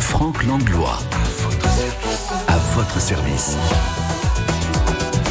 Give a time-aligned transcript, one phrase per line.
[0.00, 1.00] Franck Langlois.
[2.46, 3.56] À votre service.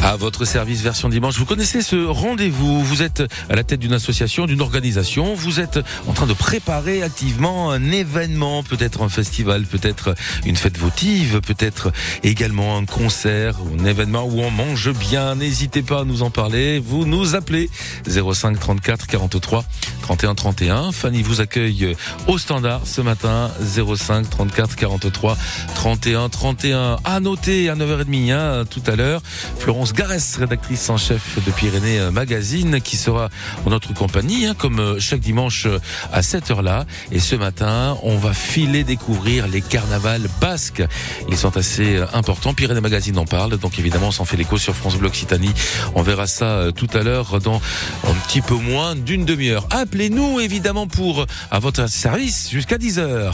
[0.02, 2.82] À votre service version dimanche, vous connaissez ce rendez-vous.
[2.84, 5.34] Vous êtes à la tête d'une association, d'une organisation.
[5.36, 10.16] Vous êtes en train de préparer activement un événement, peut-être un festival, peut-être
[10.46, 11.92] une fête votive, peut-être
[12.24, 15.36] également un concert, un événement où on mange bien.
[15.36, 16.80] N'hésitez pas à nous en parler.
[16.80, 17.70] Vous nous appelez
[18.08, 19.66] 05 34 43
[20.02, 20.92] 31 31.
[20.94, 21.96] Fanny vous accueille
[22.28, 25.38] au standard ce matin 05 34 43
[25.76, 26.98] 31 31.
[27.04, 29.22] À noter à 9h30 hein, tout à l'heure,
[29.60, 33.30] Florence Garès, rédactrice en chef de Pyrénées Magazine, qui sera
[33.66, 35.80] en notre compagnie, hein, comme euh, chaque dimanche euh,
[36.12, 36.86] à cette heure-là.
[37.12, 40.84] Et ce matin, on va filer découvrir les carnavals basques.
[41.30, 42.54] Ils sont assez euh, importants.
[42.54, 45.54] Pyrénées Magazine en parle, donc évidemment, on s'en fait l'écho sur France Bleu Occitanie.
[45.96, 47.62] On verra ça tout à l'heure dans
[48.08, 49.68] un petit peu moins d'une demi-heure.
[49.70, 53.34] Appelez-nous évidemment pour à votre service jusqu'à 10h.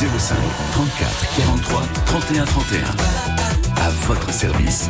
[0.00, 0.34] 05
[0.72, 2.80] 34 43 31 31.
[3.84, 4.88] À votre service.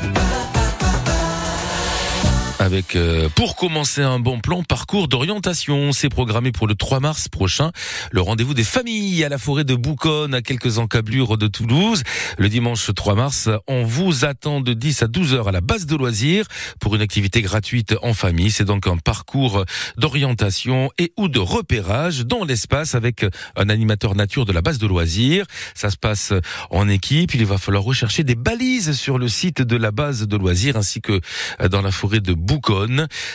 [2.61, 5.93] Avec, euh, pour commencer un bon plan, parcours d'orientation.
[5.93, 7.73] C'est programmé pour le 3 mars prochain.
[8.13, 12.03] Le rendez-vous des familles à la forêt de Bouconne, à quelques encablures de Toulouse.
[12.37, 15.87] Le dimanche 3 mars, on vous attend de 10 à 12 heures à la base
[15.87, 16.45] de loisirs
[16.81, 18.51] pour une activité gratuite en famille.
[18.51, 19.65] C'est donc un parcours
[19.97, 23.25] d'orientation et ou de repérage dans l'espace avec
[23.57, 25.47] un animateur nature de la base de loisirs.
[25.75, 26.35] Ça se passe
[26.69, 27.33] en équipe.
[27.35, 31.01] Il va falloir rechercher des balises sur le site de la base de loisirs ainsi
[31.01, 31.23] que
[31.71, 32.50] dans la forêt de Bouconne.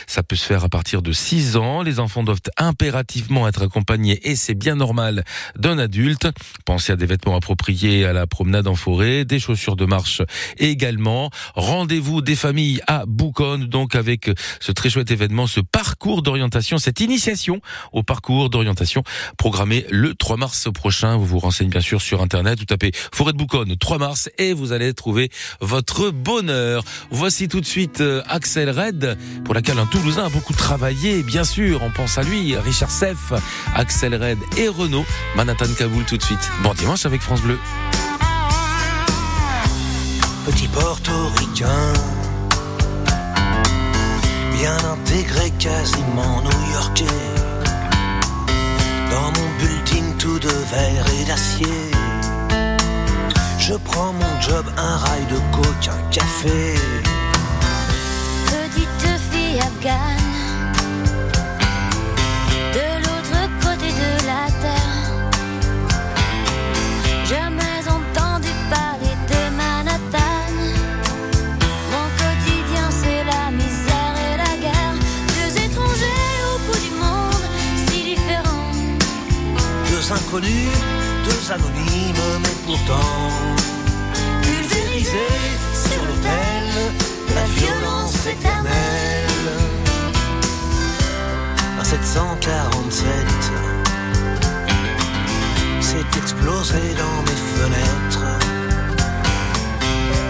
[0.06, 1.82] Ça peut se faire à partir de 6 ans.
[1.82, 5.24] Les enfants doivent impérativement être accompagnés et c'est bien normal
[5.56, 6.28] d'un adulte.
[6.66, 10.20] Pensez à des vêtements appropriés à la promenade en forêt, des chaussures de marche
[10.58, 11.30] également.
[11.54, 17.00] Rendez-vous des familles à Bouconne, donc avec ce très chouette événement, ce parcours d'orientation, cette
[17.00, 17.60] initiation
[17.92, 19.02] au parcours d'orientation
[19.38, 21.16] programmé le 3 mars prochain.
[21.16, 24.52] Vous vous renseignez bien sûr sur Internet, vous tapez Forêt de Bouconne 3 mars et
[24.52, 26.84] vous allez trouver votre bonheur.
[27.10, 29.05] Voici tout de suite euh, Axel Red
[29.44, 31.22] pour laquelle un Toulousain a beaucoup travaillé.
[31.22, 33.32] Bien sûr, on pense à lui, Richard Seff,
[33.74, 35.06] Axel Red et Renault.
[35.36, 36.50] Manhattan Kaboul tout de suite.
[36.62, 37.58] Bon dimanche avec France Bleu.
[40.46, 41.92] Petit portoricain,
[44.52, 47.04] bien intégré, quasiment new-yorkais.
[49.10, 51.90] Dans mon building tout de verre et d'acier.
[53.58, 56.74] Je prends mon job, un rail de coke, un café.
[59.54, 60.74] Afghane,
[62.76, 65.04] de l'autre côté de la terre.
[67.24, 70.52] Jamais entendu parler de Manhattan.
[71.92, 74.96] Mon quotidien, c'est la misère et la guerre.
[75.36, 77.46] Deux étrangers au bout du monde,
[77.86, 78.74] si différents.
[79.90, 80.76] Deux inconnus,
[81.24, 83.10] deux anonymes, mais pourtant
[84.42, 85.55] pulvérisés
[92.16, 93.04] 1947
[95.82, 98.24] s'est explosé dans mes fenêtres.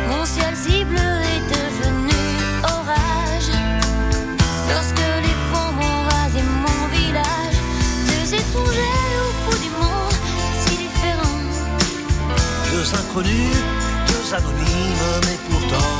[0.08, 2.18] Mon ciel cible est devenu
[2.64, 3.52] orage
[4.68, 7.58] lorsque les ponts ont rasé mon village.
[8.08, 10.16] Deux étrangers au bout du monde,
[10.66, 11.44] si différents.
[12.72, 13.58] Deux inconnus,
[14.08, 15.94] deux anonymes, mais pourtant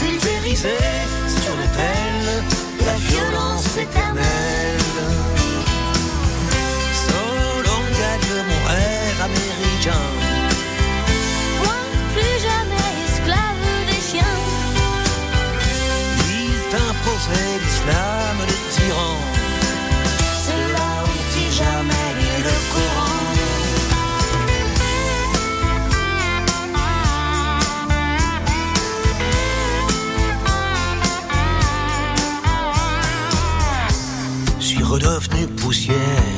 [0.00, 2.58] pulvérisés sur l'autel
[2.88, 4.27] la violence éternelle.
[9.88, 10.02] Américain.
[11.62, 11.74] Moi,
[12.14, 14.38] plus jamais esclave des chiens.
[16.30, 19.22] Il t'imposait l'islam des tyrans.
[20.46, 22.08] Ceux-là ont-ils jamais
[22.44, 23.14] le Coran
[34.60, 36.37] Je suis redevenu poussière.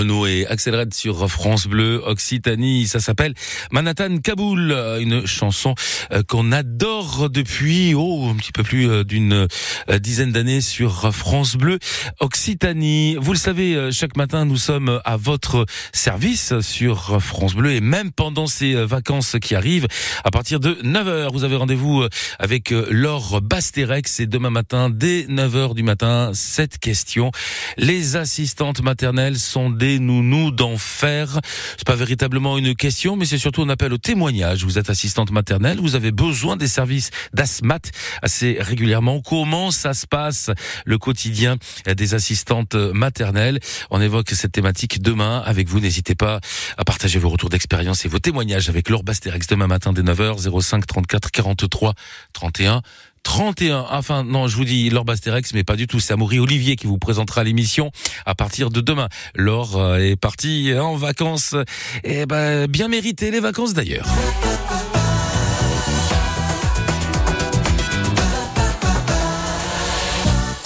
[0.00, 2.86] Renault et Axel Red sur France Bleu Occitanie.
[2.86, 3.34] Ça s'appelle
[3.70, 5.74] Manhattan Kaboul, une chanson
[6.10, 9.46] euh, qu'on adore depuis oh un petit peu plus euh, d'une
[9.90, 11.78] euh, dizaine d'années sur France Bleu
[12.18, 13.16] Occitanie.
[13.20, 18.10] Vous le savez, chaque matin nous sommes à votre service sur France Bleu et même
[18.10, 19.86] pendant ces vacances qui arrivent,
[20.24, 22.04] à partir de 9h, vous avez rendez-vous
[22.38, 27.32] avec Laure Basterex et demain matin dès 9h du matin, cette question.
[27.76, 31.40] Les assistantes maternelles sont des nounous d'enfer.
[31.76, 34.64] C'est pas véritablement une question, mais c'est surtout un appel au témoignage.
[34.64, 37.80] Vous êtes assistante maternelle, vous avez besoin des services d'ASMAT
[38.22, 39.20] assez régulièrement.
[39.20, 40.50] Comment ça se passe
[40.84, 41.56] le quotidien
[41.86, 43.58] des assistantes maternelles?
[43.90, 45.80] On évoque cette thématique demain avec vous.
[45.80, 46.40] N'hésitez pas
[46.76, 50.60] à partager vos retours d'expérience et vos témoignages avec Laure Basterex demain matin dès 9h
[50.60, 51.94] 05 34 43
[52.32, 52.82] 31.
[53.22, 53.86] 31.
[53.90, 56.00] Enfin, non, je vous dis Laure Basterex, mais pas du tout.
[56.00, 57.90] C'est Amaury Olivier qui vous présentera l'émission
[58.26, 59.08] à partir de demain.
[59.34, 61.54] Laure euh, est partie en vacances.
[62.04, 64.06] Et eh ben, bien mérité les vacances d'ailleurs.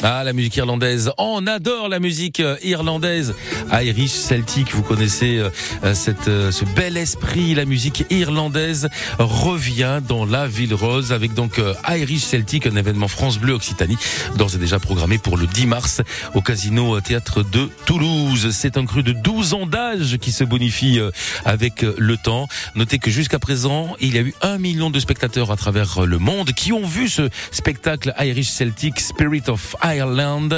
[0.06, 1.10] Ah, la musique irlandaise.
[1.16, 3.34] On adore la musique euh, irlandaise.
[3.72, 5.50] Irish Celtic, vous connaissez euh,
[5.84, 7.54] euh, cette, ce bel esprit.
[7.54, 8.88] La musique irlandaise
[9.18, 13.96] revient dans la ville rose avec donc Irish Celtic, un événement France Bleu Occitanie,
[14.36, 16.02] d'ores et déjà programmé pour le 10 mars
[16.34, 18.50] au Casino Théâtre de Toulouse.
[18.52, 21.00] C'est un cru de 12 ans d'âge qui se bonifie
[21.44, 22.48] avec le temps.
[22.74, 26.18] Notez que jusqu'à présent, il y a eu un million de spectateurs à travers le
[26.18, 30.48] monde qui ont vu ce spectacle Irish Celtic Spirit of Ireland.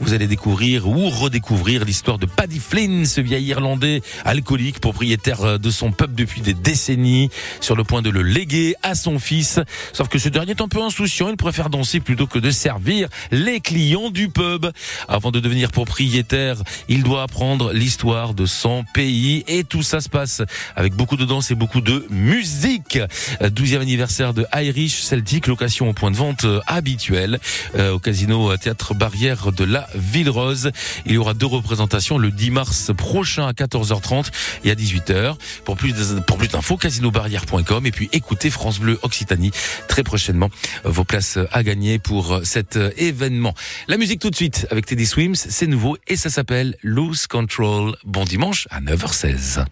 [0.00, 5.70] Vous allez découvrir ou redécouvrir l'histoire de Paddy Flynn, ce vieil Irlandais alcoolique, propriétaire de
[5.70, 7.30] son pub depuis des décennies,
[7.60, 9.60] sur le point de le léguer à son fils.
[9.92, 13.08] Sauf que ce dernier est un peu insouciant, il préfère danser plutôt que de servir
[13.30, 14.66] les clients du pub.
[15.08, 16.56] Avant de devenir propriétaire,
[16.88, 20.42] il doit apprendre l'histoire de son pays et tout ça se passe
[20.74, 22.98] avec beaucoup de danse et beaucoup de musique.
[23.40, 27.38] 12e anniversaire de Irish Celtic, location au point de vente habituel
[27.76, 30.70] euh, au casino Théâtre barrière de la Ville Rose.
[31.04, 34.26] Il y aura deux représentations le 10 mars prochain à 14h30
[34.64, 35.36] et à 18h.
[35.64, 35.94] Pour plus
[36.26, 39.50] pour plus d'infos, casinobarrière.com et puis écoutez France Bleu Occitanie
[39.88, 40.50] très prochainement.
[40.84, 43.54] Vos places à gagner pour cet événement.
[43.88, 47.96] La musique tout de suite avec Teddy Swims, c'est nouveau et ça s'appelle Lose Control.
[48.04, 49.64] Bon dimanche à 9h16.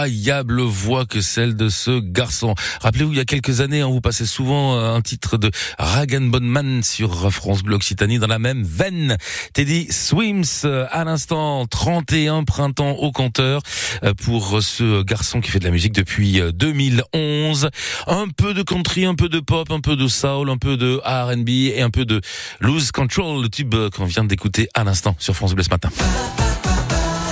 [0.00, 2.54] Incroyable voix que celle de ce garçon.
[2.80, 5.50] Rappelez-vous, il y a quelques années, on hein, vous passait souvent euh, un titre de
[5.78, 9.18] Ragan Bonman sur France Bleu Occitanie dans la même veine.
[9.52, 13.60] Teddy Swims, euh, à l'instant, 31 printemps au compteur
[14.02, 17.68] euh, pour ce garçon qui fait de la musique depuis 2011.
[18.06, 20.98] Un peu de country, un peu de pop, un peu de soul, un peu de
[21.04, 22.22] R&B et un peu de
[22.60, 25.90] Lose Control, le tube qu'on vient d'écouter à l'instant sur France Bleu ce matin.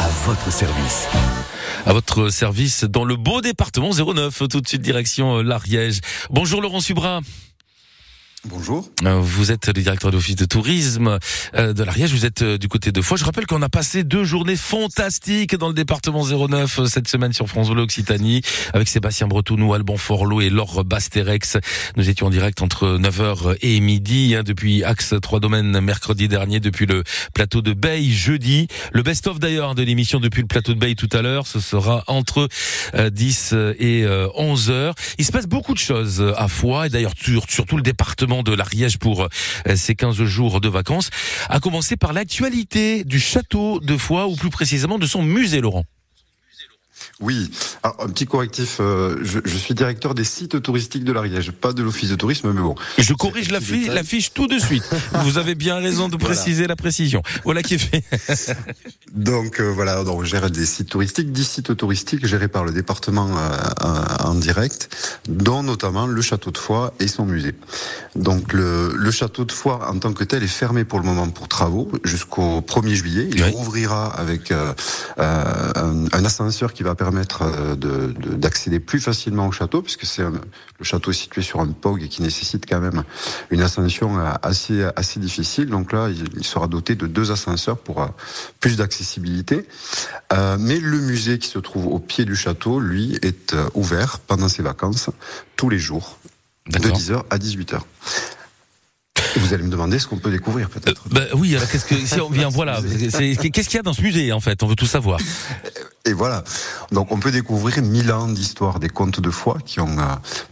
[0.00, 1.08] À votre service
[1.86, 6.00] à votre service dans le beau département 09, tout de suite direction l'Ariège.
[6.30, 7.20] Bonjour Laurent Subra.
[8.50, 8.88] Bonjour.
[9.04, 11.18] Euh, vous êtes le directeur d'office de tourisme
[11.54, 12.12] euh, de l'Ariège.
[12.12, 13.18] Vous êtes euh, du côté de Foix.
[13.18, 17.46] Je rappelle qu'on a passé deux journées fantastiques dans le département 09 cette semaine sur
[17.46, 18.40] France Bleu Occitanie
[18.72, 21.58] avec Sébastien Bretounou, Alban Forlot et Laure Basterex.
[21.96, 26.58] Nous étions en direct entre 9h et midi hein, depuis Axe 3 Domaines mercredi dernier,
[26.58, 28.68] depuis le plateau de Bay jeudi.
[28.92, 32.02] Le best-of d'ailleurs de l'émission depuis le plateau de Bay tout à l'heure, ce sera
[32.06, 32.48] entre
[32.96, 37.12] 10 et 11 h Il se passe beaucoup de choses à Foix et d'ailleurs
[37.48, 41.10] sur tout le département de l'Ariège pour euh, ces 15 jours de vacances,
[41.48, 45.84] à commencer par l'actualité du château de Foix, ou plus précisément de son musée, Laurent.
[47.20, 47.50] Oui,
[47.82, 51.72] alors un petit correctif, euh, je, je, suis directeur des sites touristiques de l'Ariège, pas
[51.72, 52.76] de l'office de tourisme, mais bon.
[52.96, 54.88] Je corrige la fiche, la fiche tout de suite.
[55.24, 57.22] Vous avez bien raison de préciser la précision.
[57.44, 58.04] Voilà qui est fait.
[59.12, 62.70] donc euh, voilà, donc, je gère des sites touristiques, 10 sites touristiques gérés par le
[62.70, 64.88] département euh, en direct,
[65.28, 67.54] dont notamment le château de Foix et son musée.
[68.14, 71.28] Donc le, le, château de Foix en tant que tel est fermé pour le moment
[71.30, 73.28] pour travaux jusqu'au 1er juillet.
[73.32, 74.74] Il rouvrira avec un,
[75.18, 81.12] un ascenseur qui va permettre euh, d'accéder plus facilement au château, puisque c'est le château
[81.12, 83.04] est situé sur un POG et qui nécessite quand même
[83.50, 85.66] une ascension euh, assez, assez difficile.
[85.66, 88.06] Donc là, il, sera doté de deux ascenseurs pour euh,
[88.60, 89.66] plus d'accessibilité.
[90.58, 94.62] mais le musée qui se trouve au pied du château, lui, est ouvert pendant ses
[94.62, 95.10] vacances
[95.56, 96.18] tous les jours,
[96.66, 97.80] de 10h à 18h.
[99.36, 101.08] Vous allez me demander ce qu'on peut découvrir peut-être.
[101.10, 102.80] bah oui, alors qu'est-ce que si on vient voilà,
[103.12, 104.62] qu'est-ce qu'il y a dans ce musée en fait?
[104.62, 105.20] On veut tout savoir.
[106.08, 106.42] Et voilà.
[106.90, 110.04] Donc on peut découvrir mille ans d'histoire des contes de foi qui ont euh,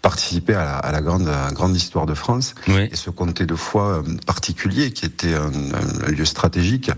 [0.03, 2.55] participé à la, grande grande histoire de France.
[2.69, 6.91] Et ce comté de foi euh, particulier qui était un, lieu stratégique,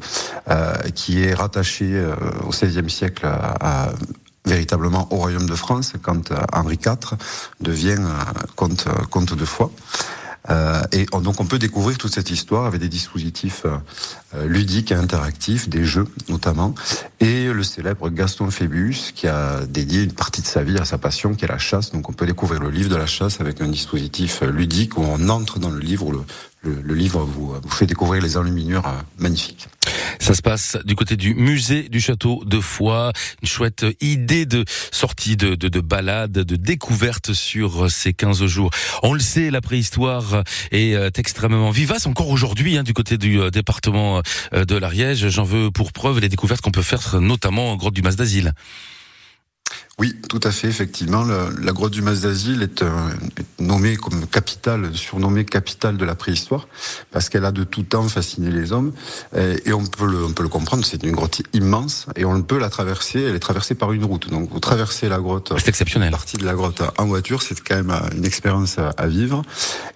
[0.50, 2.04] euh, qui est rattaché
[2.44, 3.92] au XVIe siècle à,
[4.44, 7.16] véritablement au royaume de France quand Henri IV
[7.60, 7.98] devient
[8.56, 9.70] comte, comte de foi.
[10.50, 14.94] Euh, et donc on peut découvrir toute cette histoire avec des dispositifs euh, ludiques et
[14.94, 16.74] interactifs, des jeux notamment,
[17.20, 20.98] et le célèbre Gaston Phébus qui a dédié une partie de sa vie à sa
[20.98, 21.92] passion qui est la chasse.
[21.92, 25.28] Donc on peut découvrir le livre de la chasse avec un dispositif ludique où on
[25.28, 26.20] entre dans le livre, où le,
[26.62, 29.68] le, livre vous, vous, fait découvrir les enluminures euh, magnifiques.
[30.18, 33.12] Ça se passe du côté du musée du château de Foix.
[33.42, 38.70] Une chouette idée de sortie de, de, de balade, de découverte sur ces 15 jours.
[39.02, 43.40] On le sait, la préhistoire est euh, extrêmement vivace encore aujourd'hui hein, du côté du
[43.40, 44.22] euh, département
[44.52, 45.28] de l'Ariège.
[45.28, 48.54] J'en veux pour preuve les découvertes qu'on peut faire notamment en grotte du Mas d'Asile.
[49.98, 51.24] Oui, tout à fait, effectivement.
[51.24, 52.88] la grotte du Mas d'Asile est, euh,
[53.58, 56.68] nommée comme capitale, surnommée capitale de la préhistoire,
[57.10, 58.92] parce qu'elle a de tout temps fasciné les hommes.
[59.36, 62.58] Et, on, peut le, on peut le comprendre, c'est une grotte immense, et on peut
[62.58, 64.30] la traverser, elle est traversée par une route.
[64.30, 66.12] Donc vous traversez la grotte, c'est exceptionnel.
[66.12, 69.42] partie de la grotte en voiture, c'est quand même une expérience à, vivre.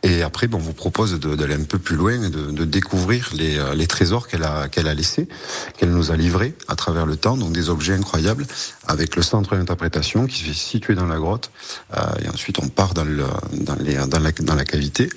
[0.02, 3.30] Et après, bon, on vous propose d'aller un peu plus loin et de, de découvrir
[3.34, 5.28] les, euh, les trésors qu'elle a, qu'elle a laissés,
[5.76, 8.46] qu'elle nous a livrés à travers le temps, donc des objets incroyables,
[8.88, 11.50] avec le centre d'interprétation qui est situé dans la grotte.
[11.96, 15.08] Euh, et ensuite, on part dans, le, dans, les, dans, la, dans la cavité.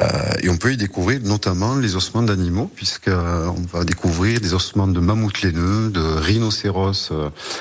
[0.00, 0.06] Euh,
[0.42, 4.86] et on peut y découvrir notamment les ossements d'animaux, puisqu'on euh, va découvrir des ossements
[4.86, 7.12] de mammouths laineux, de rhinocéros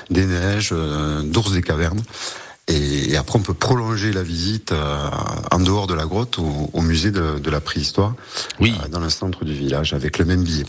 [0.10, 0.74] des neiges,
[1.24, 2.02] d'ours des cavernes.
[2.68, 4.74] Et, après, on peut prolonger la visite
[5.52, 8.16] en dehors de la grotte au, musée de, de, la préhistoire,
[8.60, 8.74] oui.
[8.90, 10.66] dans le centre du village, avec le même billet.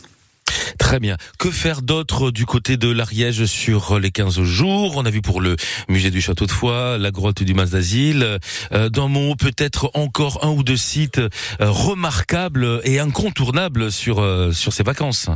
[0.79, 1.17] Très bien.
[1.39, 4.95] Que faire d'autre du côté de l'Ariège sur les 15 jours?
[4.97, 5.57] On a vu pour le
[5.89, 8.39] musée du Château de Foix, la grotte du Mas d'Asile.
[8.73, 11.29] Euh, dans mon peut-être encore un ou deux sites euh,
[11.61, 15.29] remarquables et incontournables sur, euh, sur ces vacances.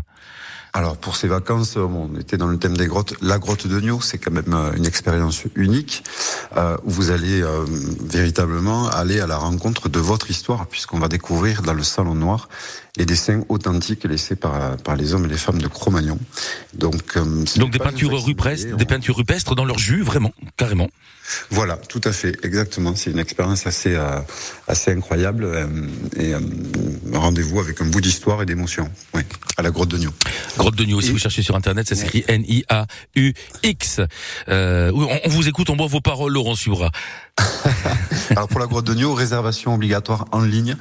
[0.74, 3.14] Alors pour ces vacances, on était dans le thème des grottes.
[3.22, 6.04] La grotte de Nio, c'est quand même une expérience unique.
[6.84, 7.64] où vous allez euh,
[8.04, 12.48] véritablement aller à la rencontre de votre histoire, puisqu'on va découvrir dans le salon noir
[12.98, 16.18] les dessins authentiques laissés par, par les hommes et les femmes de Cro-Magnon.
[16.74, 20.88] Donc, euh, Donc des peintures rupestres, des peintures rupestres dans leur jus, vraiment, carrément.
[21.50, 22.94] Voilà, tout à fait, exactement.
[22.96, 24.18] C'est une expérience assez euh,
[24.66, 25.66] assez incroyable euh,
[26.16, 26.40] et euh,
[27.12, 28.90] rendez-vous avec un bout d'histoire et d'émotion.
[29.12, 29.20] Oui,
[29.58, 30.10] à la Grotte de Nio.
[30.56, 31.02] Grotte de Nio.
[31.02, 34.00] Si vous cherchez sur internet, ça s'écrit N I A U X.
[34.48, 36.90] Euh, on, on, vous écoute, on boit vos paroles, Laurent Subra.
[38.30, 40.76] Alors pour la Grotte de Nio, réservation obligatoire en ligne.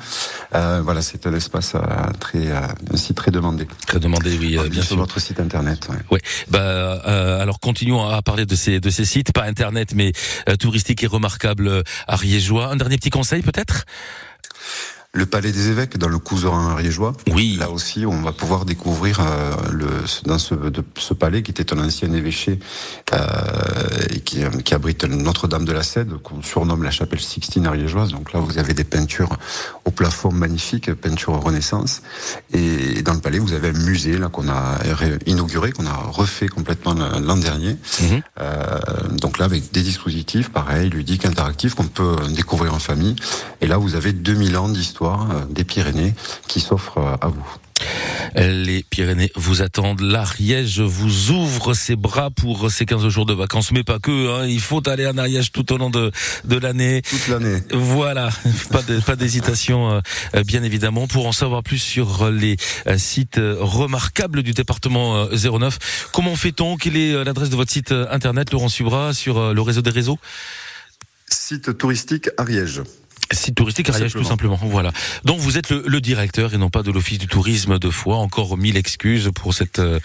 [0.55, 1.73] Euh, voilà, c'est un espace
[2.19, 3.67] très un site très demandé.
[3.87, 4.97] Très demandé, oui, bien sur sûr.
[4.97, 5.87] votre site internet.
[5.89, 5.97] Ouais.
[6.11, 6.21] ouais.
[6.49, 7.01] Bah
[7.41, 10.11] alors continuons à parler de ces de ces sites, pas internet, mais
[10.49, 12.67] euh, touristique et remarquable ariégeois.
[12.67, 13.85] Un dernier petit conseil peut-être?
[15.13, 17.13] Le Palais des Évêques dans le Couserin ariégeois.
[17.31, 17.57] Oui.
[17.59, 19.87] Là aussi, on va pouvoir découvrir euh, le,
[20.25, 22.59] dans ce, de, ce palais qui était un ancien évêché
[23.13, 23.17] euh,
[24.11, 28.11] et qui, qui abrite Notre-Dame de la Cède, qu'on surnomme la chapelle Sixtine ariégeoise.
[28.11, 29.37] Donc là, vous avez des peintures
[29.85, 32.01] au plafond magnifiques, peintures Renaissance.
[32.53, 34.77] Et dans le palais, vous avez un musée là qu'on a
[35.25, 37.73] inauguré, qu'on a refait complètement l'an dernier.
[37.73, 38.05] Mmh.
[38.39, 38.79] Euh,
[39.13, 43.15] donc là, avec des dispositifs, pareil, ludiques, interactifs, qu'on peut découvrir en famille.
[43.61, 46.13] Et là, vous avez 2000 ans d'histoire euh, des Pyrénées
[46.47, 47.45] qui s'offre euh, à vous.
[48.35, 50.01] Les Pyrénées vous attendent.
[50.01, 54.11] L'Ariège vous ouvre ses bras pour ces 15 jours de vacances, mais pas que.
[54.11, 54.47] Hein.
[54.47, 56.11] Il faut aller en Ariège tout au long de,
[56.43, 57.03] de l'année.
[57.03, 57.61] Toute l'année.
[57.71, 58.29] Voilà,
[59.05, 60.01] pas d'hésitation,
[60.35, 61.07] euh, bien évidemment.
[61.07, 62.57] Pour en savoir plus sur les
[62.97, 66.77] sites remarquables du département 09, comment fait-on?
[66.77, 70.17] Quelle est l'adresse de votre site internet, Laurent Subra, sur le réseau des réseaux?
[71.29, 72.81] Site touristique Ariège.
[73.31, 74.59] Site touristique Ariège tout simplement.
[74.61, 74.91] Voilà.
[75.25, 78.17] Donc vous êtes le, le directeur et non pas de l'office du tourisme de Foix.
[78.17, 79.99] Encore mille excuses pour cette euh,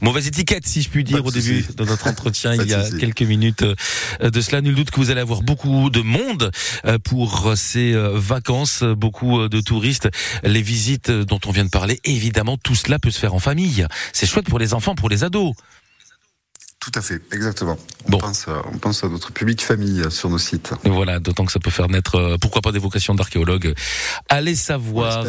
[0.00, 3.22] mauvaise étiquette, si je puis dire, au début de notre entretien il y a quelques
[3.22, 4.60] minutes euh, de cela.
[4.60, 6.50] Nul doute que vous allez avoir beaucoup de monde
[6.84, 10.08] euh, pour ces vacances, beaucoup de touristes,
[10.42, 12.00] les visites dont on vient de parler.
[12.04, 13.86] Évidemment, tout cela peut se faire en famille.
[14.12, 15.54] C'est chouette pour les enfants, pour les ados.
[16.84, 17.78] Tout à fait, exactement.
[18.06, 18.18] On, bon.
[18.18, 20.72] pense, on pense à notre public famille sur nos sites.
[20.84, 23.74] Et voilà, d'autant que ça peut faire naître, pourquoi pas des vocations d'archéologue.
[24.28, 25.24] Allez savoir.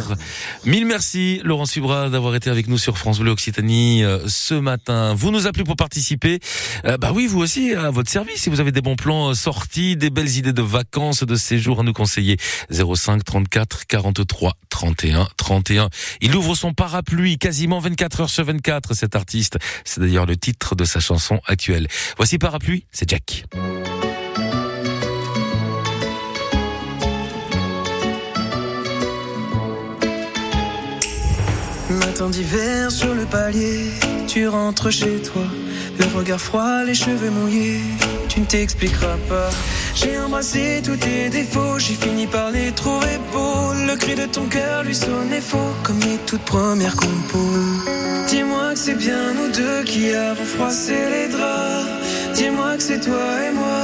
[0.66, 5.14] Mille merci, Laurent Subra, d'avoir été avec nous sur France Bleu Occitanie ce matin.
[5.14, 6.40] Vous nous appelez pour participer.
[6.86, 8.42] Euh, bah oui, vous aussi, à votre service.
[8.42, 11.84] Si vous avez des bons plans sortis, des belles idées de vacances, de séjours à
[11.84, 12.38] nous conseiller.
[12.70, 15.90] 05 34 43 31 31.
[16.22, 19.58] Il ouvre son parapluie quasiment 24 heures sur 24, cet artiste.
[19.84, 21.88] C'est d'ailleurs le titre de sa chanson actuelle.
[22.18, 23.46] Voici Parapluie, c'est Jack.
[31.90, 33.92] Matin d'hiver sur le palier,
[34.28, 35.46] tu rentres chez toi,
[36.00, 37.82] le regard froid, les cheveux mouillés,
[38.28, 39.50] tu ne t'expliqueras pas.
[39.94, 43.74] J'ai embrassé tous tes défauts, j'ai fini par les trouver beaux.
[43.88, 47.62] Le cri de ton cœur lui sonnait faux, comme les toutes premières compos.
[48.28, 51.86] Dis-moi que c'est bien nous deux qui avons froissé les draps.
[52.34, 53.82] Dis-moi que c'est toi et moi.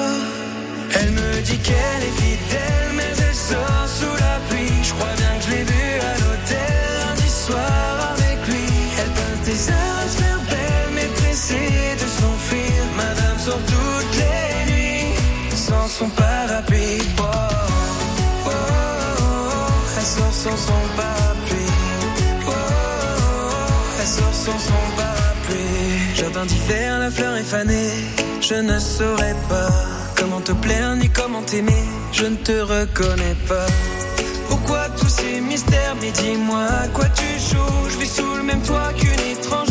[0.94, 4.74] Elle me dit qu'elle est fidèle, mais elle sort sous la pluie.
[4.84, 8.66] Je crois bien que je l'ai vue à l'hôtel lundi soir avec lui.
[9.00, 9.91] Elle peint tes
[11.32, 12.84] pressée de s'enfuir.
[12.98, 15.16] Madame sort toutes les nuits
[15.56, 17.02] sans son parapluie.
[17.20, 19.74] Oh, oh, oh, oh.
[19.98, 21.74] Elle sort sans son parapluie.
[22.46, 24.02] Oh, oh, oh.
[24.02, 26.16] Elle sort sans son parapluie.
[26.16, 27.92] Jardin d'hiver, la fleur est fanée.
[28.42, 29.72] Je ne saurais pas
[30.18, 31.84] comment te plaire ni comment t'aimer.
[32.12, 33.68] Je ne te reconnais pas.
[34.50, 35.96] Pourquoi tous ces mystères?
[36.02, 37.90] Mais dis-moi à quoi tu joues?
[37.90, 39.71] Je vis sous le même toit qu'une étrangère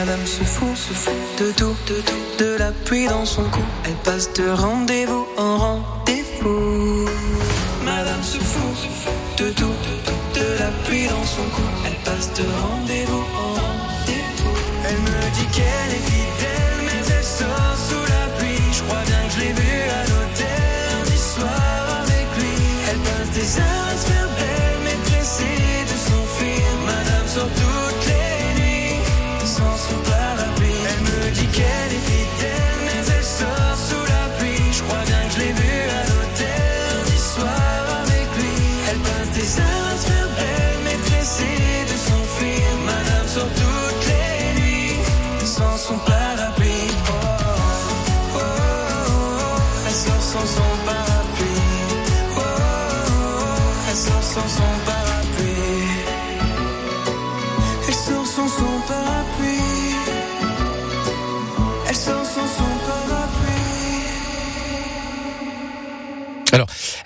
[0.00, 3.60] Madame se fout, se fout de tout, de tout, de la pluie dans son cou.
[3.84, 7.06] Elle passe de rendez-vous en rendez-vous.
[7.84, 11.62] Madame se fout, se fout de tout, de tout, de la pluie dans son cou.
[11.84, 12.69] Elle passe de rendez-vous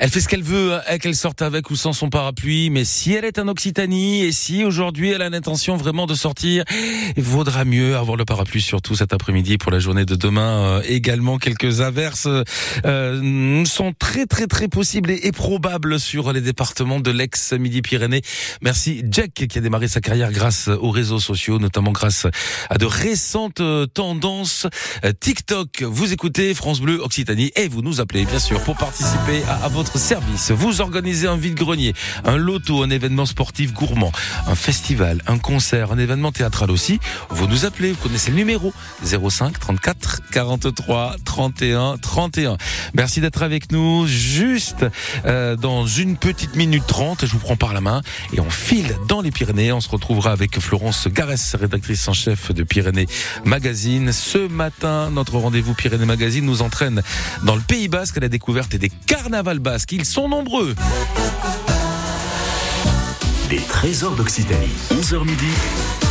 [0.04, 3.14] elle fait ce qu'elle veut, hein, qu'elle sorte avec ou sans son parapluie, mais si
[3.14, 6.62] elle est en Occitanie et si aujourd'hui elle a l'intention vraiment de sortir,
[7.16, 10.42] il vaudra mieux avoir le parapluie surtout cet après-midi pour la journée de demain.
[10.42, 12.28] Euh, également, quelques averses
[12.84, 18.20] euh, sont très très très possibles et, probables sur les départements de l'ex-Midi-Pyrénées.
[18.60, 22.26] Merci Jack qui a démarré sa carrière grâce aux réseaux sociaux, notamment grâce
[22.68, 24.66] à de récentes euh, tendances
[25.02, 25.82] euh, TikTok.
[25.82, 29.68] Vous écoutez France Bleu Occitanie et vous nous appelez bien sûr pour participer à, à
[29.68, 30.50] votre service.
[30.50, 34.12] Vous organisez un vide-grenier, un loto, un événement sportif gourmand,
[34.46, 37.00] un festival, un concert, un événement théâtral aussi.
[37.30, 38.72] Vous nous appelez, vous connaissez le numéro
[39.04, 42.57] 05 34 43 31 31.
[42.94, 44.07] Merci d'être avec nous.
[44.07, 44.87] Juste
[45.26, 48.02] euh, dans une petite minute 30, je vous prends par la main
[48.33, 49.72] et on file dans les Pyrénées.
[49.72, 53.07] On se retrouvera avec Florence Garès, rédactrice en chef de Pyrénées
[53.44, 54.12] Magazine.
[54.12, 57.02] Ce matin, notre rendez-vous Pyrénées Magazine nous entraîne
[57.42, 59.83] dans le Pays Basque à la découverte des carnavals basques.
[59.92, 60.74] Ils sont nombreux.
[63.50, 64.68] Les trésors d'Occitanie.
[64.90, 66.03] 11h midi.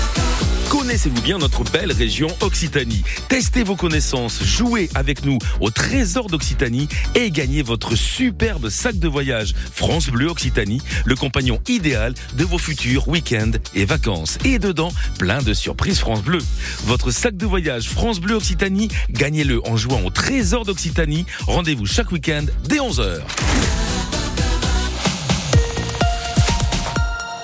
[0.74, 3.04] Connaissez-vous bien notre belle région Occitanie?
[3.30, 9.08] Testez vos connaissances, jouez avec nous au Trésor d'Occitanie et gagnez votre superbe sac de
[9.08, 14.40] voyage France Bleu Occitanie, le compagnon idéal de vos futurs week-ends et vacances.
[14.46, 16.40] Et dedans, plein de surprises France Bleu.
[16.86, 21.28] Votre sac de voyage France Bleu Occitanie, gagnez-le en jouant au Trésor d'Occitanie.
[21.46, 23.22] Rendez-vous chaque week-end dès 11h.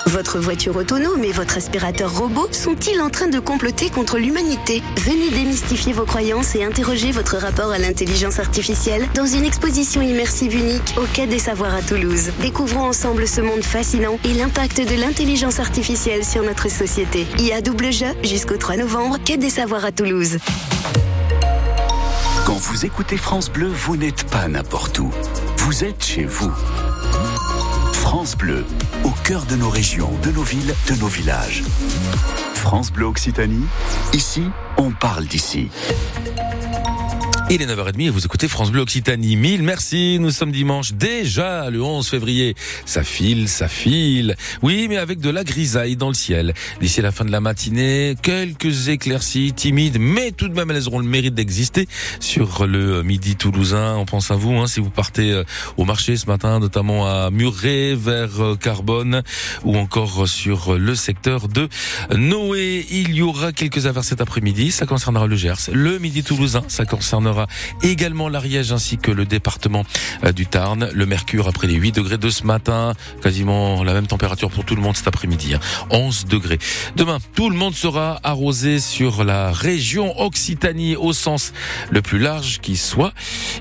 [0.09, 4.81] Votre voiture autonome et votre aspirateur robot sont-ils en train de comploter contre l'humanité?
[4.97, 10.55] Venez démystifier vos croyances et interroger votre rapport à l'intelligence artificielle dans une exposition immersive
[10.55, 12.31] unique au Quai des Savoirs à Toulouse.
[12.41, 17.27] Découvrons ensemble ce monde fascinant et l'impact de l'intelligence artificielle sur notre société.
[17.37, 20.39] Il y a double jeu jusqu'au 3 novembre, Quai des Savoirs à Toulouse.
[22.47, 25.11] Quand vous écoutez France Bleu, vous n'êtes pas n'importe où.
[25.57, 26.51] Vous êtes chez vous.
[28.11, 28.65] France Bleu,
[29.03, 31.61] au cœur de nos régions, de nos villes, de nos villages.
[32.55, 33.67] France Bleu Occitanie,
[34.13, 34.45] ici,
[34.79, 35.69] on parle d'ici.
[37.51, 39.35] Il est 9h30 et vous écoutez France Bleu Occitanie.
[39.35, 42.53] Mille merci, nous sommes dimanche déjà le 11 février.
[42.85, 44.35] Ça file, ça file.
[44.61, 46.53] Oui, mais avec de la grisaille dans le ciel.
[46.79, 50.99] D'ici la fin de la matinée, quelques éclaircies timides, mais tout de même elles auront
[50.99, 51.87] le mérite d'exister
[52.19, 53.95] sur le midi toulousain.
[53.95, 55.43] On pense à vous hein, si vous partez euh,
[55.77, 59.23] au marché ce matin, notamment à Muret, vers euh, Carbone
[59.63, 61.67] ou encore sur le secteur de
[62.15, 62.85] Noé.
[62.91, 64.71] Il y aura quelques averses cet après-midi.
[64.71, 65.71] Ça concernera le Gers.
[65.71, 67.38] Le midi toulousain, ça concernera
[67.81, 69.85] également l'Ariège ainsi que le département
[70.23, 70.89] euh, du Tarn.
[70.93, 74.75] Le mercure après les 8 degrés de ce matin, quasiment la même température pour tout
[74.75, 75.59] le monde cet après-midi, hein.
[75.89, 76.59] 11 degrés.
[76.95, 81.53] Demain, tout le monde sera arrosé sur la région Occitanie au sens
[81.89, 83.13] le plus large qui soit.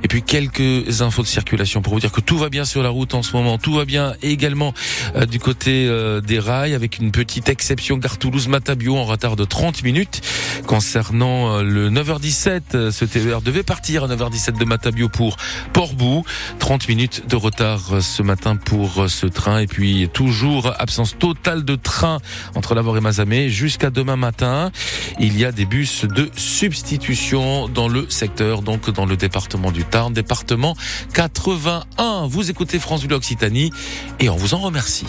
[0.02, 2.88] Et puis quelques infos de circulation pour vous dire que tout va bien sur la
[2.88, 3.58] route en ce moment.
[3.58, 4.72] Tout va bien également
[5.16, 9.44] euh, du côté euh, des rails avec une petite exception gare Toulouse-Matabio en retard de
[9.44, 10.20] 30 minutes.
[10.66, 15.36] Concernant euh, le 9h17, euh, ce TER devait partir à 9h17 de Matabio pour
[15.74, 16.24] Portbou.
[16.58, 19.58] 30 minutes de retard euh, ce matin pour euh, ce train.
[19.58, 22.18] Et puis toujours absence totale de train
[22.54, 24.72] entre Lavore et Mazamet jusqu'à demain matin.
[25.20, 29.84] Il y a des bus de substitution dans le secteur, donc dans le département du
[29.84, 30.74] Tarn, département
[31.12, 32.26] 81.
[32.26, 33.70] Vous écoutez France Bleu Occitanie
[34.18, 35.04] et on vous en remercie.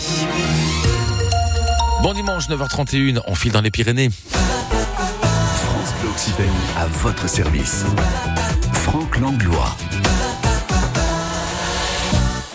[2.03, 4.09] Bon dimanche 9h31, on file dans les Pyrénées.
[4.29, 7.85] France Bleu Occitanie, à votre service.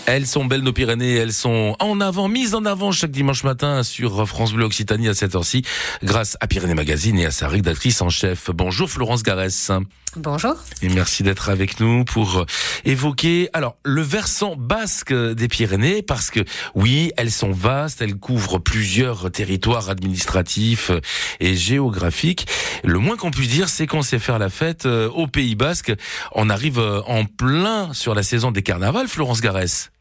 [0.05, 3.83] Elles sont belles nos Pyrénées, elles sont en avant, mises en avant chaque dimanche matin
[3.83, 5.63] sur France Bleu Occitanie à cette heure-ci,
[6.03, 8.49] grâce à Pyrénées Magazine et à sa rédactrice en chef.
[8.51, 9.71] Bonjour Florence Garès.
[10.17, 10.55] Bonjour.
[10.81, 12.45] Et merci d'être avec nous pour euh,
[12.85, 16.39] évoquer alors le versant basque des Pyrénées parce que
[16.73, 21.01] oui, elles sont vastes, elles couvrent plusieurs territoires administratifs euh,
[21.41, 22.47] et géographiques.
[22.85, 25.93] Le moins qu'on puisse dire, c'est qu'on sait faire la fête euh, au Pays Basque.
[26.33, 29.91] On arrive en plein sur la saison des carnavals, Florence Garès.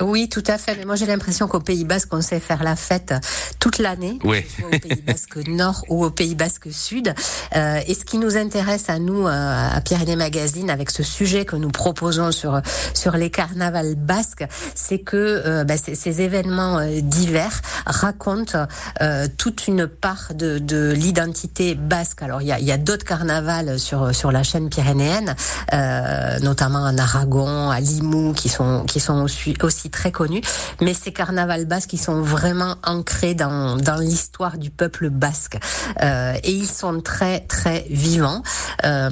[0.00, 0.74] Oui, tout à fait.
[0.76, 3.14] Mais moi, j'ai l'impression qu'au Pays Basque, on sait faire la fête
[3.60, 4.44] toute l'année, Oui.
[4.48, 7.14] soit au Pays Basque Nord ou au Pays Basque Sud.
[7.54, 9.30] Euh, et ce qui nous intéresse à nous, euh,
[9.76, 12.60] à Pyrénées Magazine, avec ce sujet que nous proposons sur
[12.94, 18.66] sur les carnavals basques, c'est que euh, bah, ces, événements euh, divers racontent
[19.02, 22.22] euh, toute une part de, de l'identité basque.
[22.22, 25.36] Alors, il y a, y a d'autres carnavals sur sur la chaîne pyrénéenne,
[25.74, 29.54] euh, notamment en Aragon, à Limoux, qui sont qui sont aussi,
[29.90, 30.42] très connus.
[30.80, 35.58] Mais ces carnavals basques, qui sont vraiment ancrés dans l'histoire du peuple basque,
[36.02, 38.42] Euh, et ils sont très très vivants,
[38.84, 39.10] euh,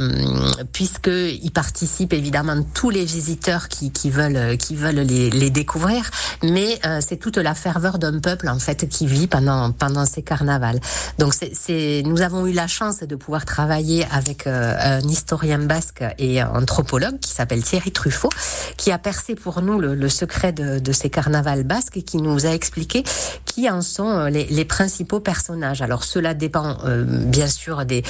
[0.73, 5.05] puisque ils participent évidemment tous les visiteurs qui veulent qui veulent
[5.43, 6.11] les découvrir.
[6.43, 10.23] Mais euh, c'est toute la ferveur d'un peuple en fait qui vit pendant pendant ces
[10.23, 10.81] carnavals.
[11.19, 16.03] Donc c'est nous avons eu la chance de pouvoir travailler avec euh, un historien basque
[16.19, 18.35] et anthropologue qui s'appelle Thierry Truffaut,
[18.77, 22.19] qui a percé pour nous le, le secret de, de ces carnavals basques et qui
[22.19, 23.05] nous a expliqué
[23.51, 25.83] qui en sont euh, les, principaux personnages.
[25.83, 28.03] Alors cela dépend euh, bien sûr des,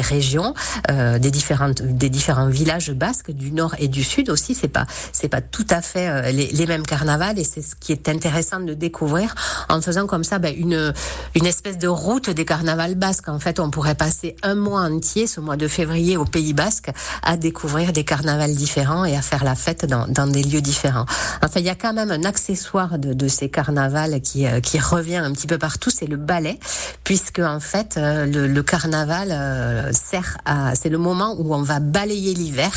[0.00, 0.54] régions,
[0.90, 4.54] euh, des différentes des différents villages basques du nord et du sud aussi.
[4.54, 8.08] C'est pas c'est pas tout à fait les, mêmes carnavals et c'est ce qui est
[8.08, 9.34] intéressant de découvrir
[9.68, 10.92] en faisant comme ça ben, une
[11.34, 13.28] une espèce de route des carnavals basques.
[13.28, 16.90] En fait, on pourrait passer un mois entier, ce mois de février au Pays Basque,
[17.22, 21.06] à découvrir des carnavals différents et à faire la fête dans, dans des lieux différents.
[21.42, 24.78] Enfin, il y a quand même un accessoire de, de ces carnavals qui, euh, qui
[24.78, 26.58] revient un petit peu partout, c'est le ballet,
[27.04, 31.62] puisque en fait, euh, le, le carnaval euh, sert à, c'est le moment où on
[31.62, 32.72] va balayer l'hiver.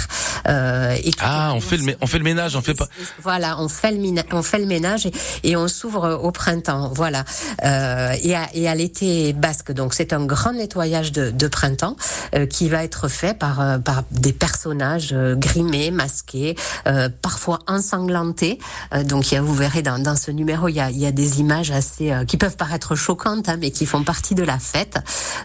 [0.47, 2.87] euh, et Ah, on fait le, on fait le ménage, on fait pas.
[3.21, 3.97] voilà, on fait le,
[4.31, 5.11] on fait le ménage et,
[5.43, 6.91] et on s'ouvre au printemps.
[6.93, 7.25] Voilà.
[7.63, 9.71] Euh, et à, et à l'été basque.
[9.71, 11.95] Donc c'est un grand nettoyage de, de printemps
[12.35, 16.55] euh, qui va être fait par, par des personnages grimés, masqués,
[17.21, 18.59] parfois ensanglantés.
[19.07, 21.05] Donc il y a, vous verrez dans, dans ce numéro, il y a, il y
[21.05, 24.43] a des images assez euh, qui peuvent paraître choquantes, hein, mais qui font partie de
[24.43, 24.99] la fête.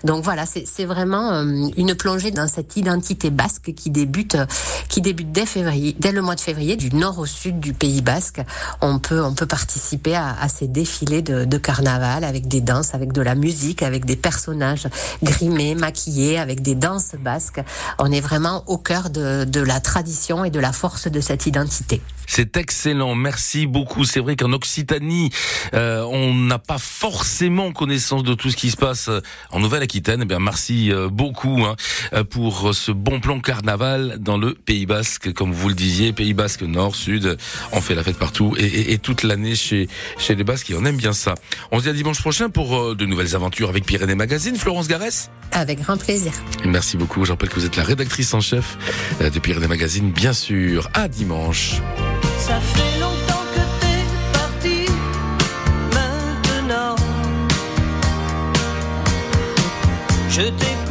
[0.05, 4.47] Donc voilà, c'est c'est vraiment euh, une plongée dans cette identité basque qui débute, euh,
[4.89, 8.03] qui débute dès février, dès le mois de février, du nord au sud du Pays
[8.03, 8.43] Basque.
[8.81, 12.95] On peut, on peut participer à, à ces défilés de, de carnaval avec des danses,
[12.95, 14.89] avec de la musique, avec des personnages
[15.23, 17.63] grimés, maquillés, avec des danses basques.
[17.99, 21.47] On est vraiment au cœur de, de la tradition et de la force de cette
[21.47, 22.01] identité.
[22.35, 24.05] C'est excellent, merci beaucoup.
[24.05, 25.29] C'est vrai qu'en Occitanie,
[25.75, 30.21] euh, on n'a pas forcément connaissance de tout ce qui se passe euh, en Nouvelle-Aquitaine.
[30.23, 35.31] Eh bien, merci euh, beaucoup hein, pour ce bon plan carnaval dans le Pays Basque,
[35.35, 37.37] comme vous le disiez, Pays Basque Nord, Sud.
[37.73, 40.71] On fait la fête partout et, et- et toute l'année chez chez les Basques.
[40.71, 41.35] Et on aime bien ça.
[41.71, 44.57] On se dit à dimanche prochain pour de nouvelles aventures avec Pyrénées Magazine.
[44.57, 45.31] Florence Garès.
[45.51, 46.33] Avec grand plaisir.
[46.65, 47.27] Merci beaucoup.
[47.27, 48.79] Je rappelle que vous êtes la rédactrice en chef
[49.21, 50.89] de Pyrénées Magazine, bien sûr.
[50.95, 51.75] À dimanche.
[52.49, 54.03] Ça fait longtemps que t'es
[54.33, 54.87] parti
[55.95, 56.97] maintenant.
[60.29, 60.82] Je t'écoute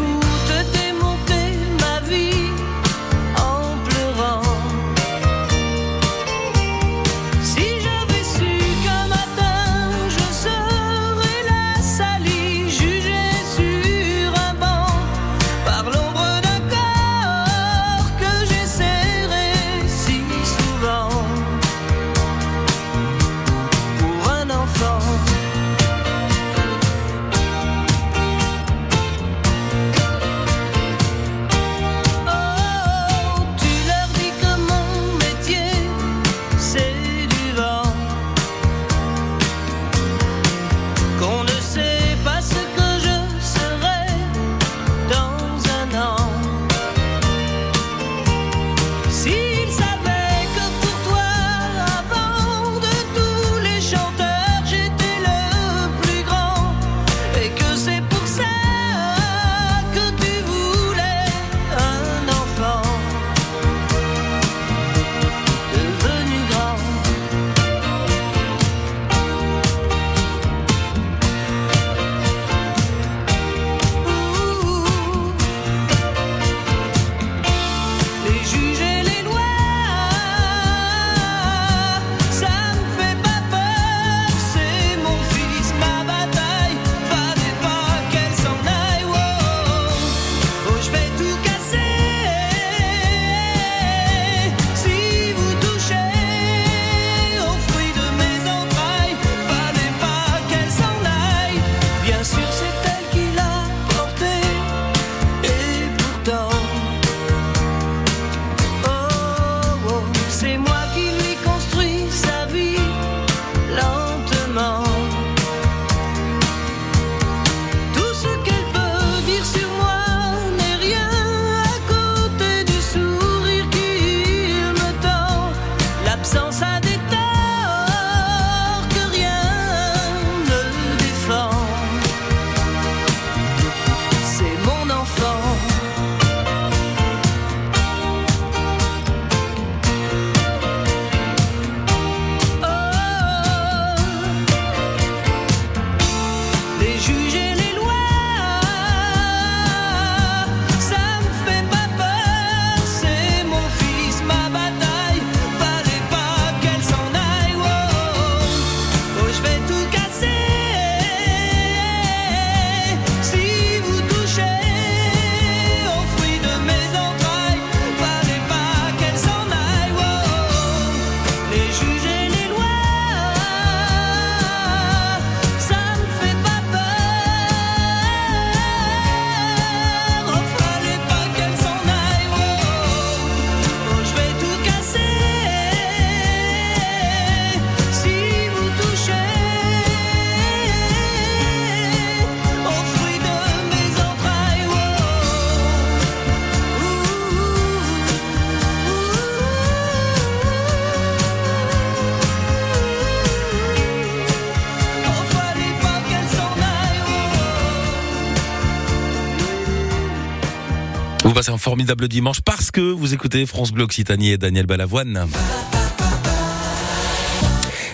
[211.42, 215.28] passez un formidable dimanche parce que vous écoutez France Bleu Occitanie et Daniel Balavoine.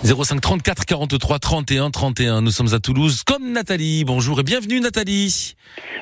[0.04, 2.42] 05 34 43 31 31.
[2.42, 4.04] Nous sommes à Toulouse comme Nathalie.
[4.04, 5.56] Bonjour et bienvenue Nathalie.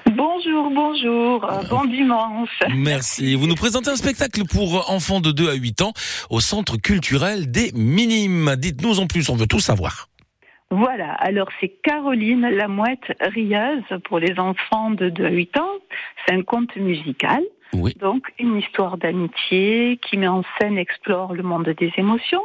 [0.07, 2.49] Bonjour, bonjour, euh, bon dimanche.
[2.75, 3.35] Merci.
[3.35, 5.93] Vous nous présentez un spectacle pour enfants de 2 à 8 ans
[6.31, 8.55] au Centre culturel des Minimes.
[8.57, 10.09] Dites-nous en plus, on veut tout savoir.
[10.71, 15.73] Voilà, alors c'est Caroline la mouette rieuse pour les enfants de 2 à 8 ans.
[16.25, 17.41] C'est un conte musical.
[17.73, 17.93] Oui.
[17.99, 22.43] Donc une histoire d'amitié qui met en scène, explore le monde des émotions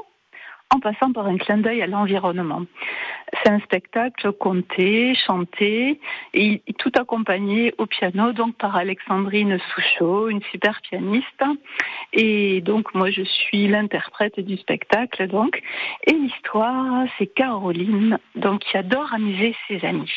[0.72, 2.62] en passant par un clin d'œil à l'environnement.
[3.42, 6.00] C'est un spectacle conté, chanté
[6.34, 11.44] et tout accompagné au piano donc par Alexandrine Souchot, une super pianiste.
[12.12, 15.60] Et donc moi je suis l'interprète du spectacle donc.
[16.06, 20.12] Et l'histoire c'est Caroline donc qui adore amuser ses amis.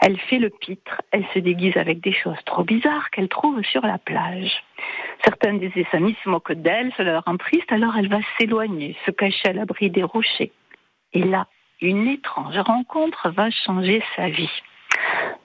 [0.00, 3.82] Elle fait le pitre, elle se déguise avec des choses trop bizarres qu'elle trouve sur
[3.82, 4.62] la plage.
[5.24, 8.96] Certains de ses amis se moquent d'elle, cela la rend triste, alors elle va s'éloigner,
[9.04, 10.52] se cacher à l'abri des rochers.
[11.12, 11.46] Et là,
[11.80, 14.50] une étrange rencontre va changer sa vie.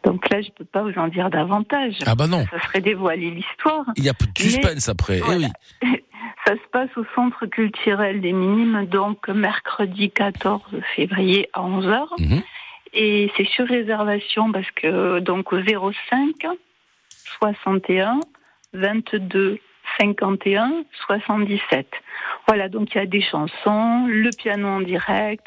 [0.03, 1.95] Donc là, je ne peux pas vous en dire davantage.
[2.05, 2.45] Ah bah non.
[2.49, 3.85] Ça serait dévoiler l'histoire.
[3.97, 5.17] Il y a peu de suspense après.
[5.17, 5.47] Eh Voilà.
[5.83, 6.03] oui.
[6.45, 10.61] Ça se passe au Centre culturel des Minimes, donc mercredi 14
[10.95, 12.07] février à 11h.
[12.19, 12.41] Mhm.
[12.93, 15.91] Et c'est sur réservation parce que donc au 05
[17.39, 18.19] 61
[18.73, 19.59] 22
[19.99, 21.87] 51 77.
[22.47, 25.45] Voilà, donc il y a des chansons, le piano en direct,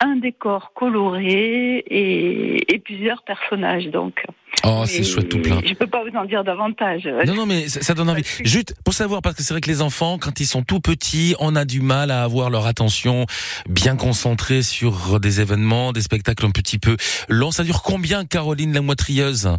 [0.00, 3.86] un décor coloré et, et plusieurs personnages.
[3.88, 4.24] Donc,
[4.64, 5.60] Oh, c'est Et chouette tout plein.
[5.64, 7.08] Je peux pas vous en dire davantage.
[7.26, 8.24] Non, non, mais ça, ça donne envie.
[8.44, 11.36] Juste pour savoir, parce que c'est vrai que les enfants, quand ils sont tout petits,
[11.38, 13.26] on a du mal à avoir leur attention
[13.68, 16.96] bien concentrée sur des événements, des spectacles un petit peu
[17.28, 17.52] longs.
[17.52, 19.50] Ça dure combien, Caroline la moitrieuse?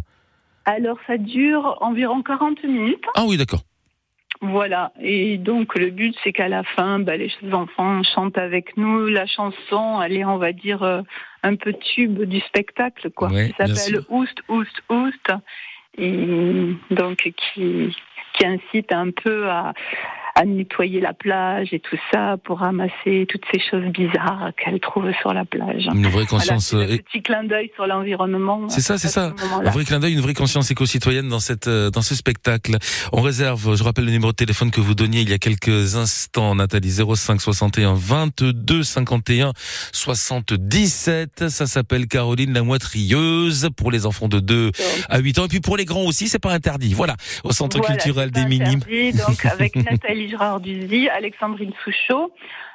[0.68, 3.04] Alors ça dure environ 40 minutes.
[3.14, 3.62] Ah oui, d'accord.
[4.42, 4.92] Voilà.
[5.00, 9.26] Et donc le but c'est qu'à la fin, bah, les enfants chantent avec nous la
[9.26, 10.02] chanson.
[10.02, 11.00] Elle est, on va dire, euh,
[11.42, 13.30] un peu tube du spectacle, quoi.
[13.30, 15.32] Ouais, qui s'appelle Oust, Oust, Oust.
[15.96, 17.96] Et donc qui
[18.34, 19.72] qui incite un peu à
[20.38, 25.10] à nettoyer la plage et tout ça pour ramasser toutes ces choses bizarres qu'elle trouve
[25.20, 25.88] sur la plage.
[25.92, 26.72] Une vraie conscience.
[26.72, 28.68] Voilà, c'est euh, petit clin d'œil sur l'environnement.
[28.68, 29.34] C'est ça, c'est à ça.
[29.64, 32.76] Un vrai clin d'œil, une vraie conscience éco-citoyenne dans cette euh, dans ce spectacle.
[33.12, 35.96] On réserve, je rappelle le numéro de téléphone que vous donniez il y a quelques
[35.96, 39.52] instants, Nathalie 05 61 22 51
[39.92, 41.48] 77.
[41.48, 44.70] Ça s'appelle Caroline la moitrieuse pour les enfants de 2
[45.08, 46.94] à 8 ans et puis pour les grands aussi, c'est pas interdit.
[46.94, 48.80] Voilà, au centre Voilà, culturel c'est des Minimes.
[48.82, 52.32] interdit, Donc avec Nathalie Girard-Duzy, Alexandrine Souchot,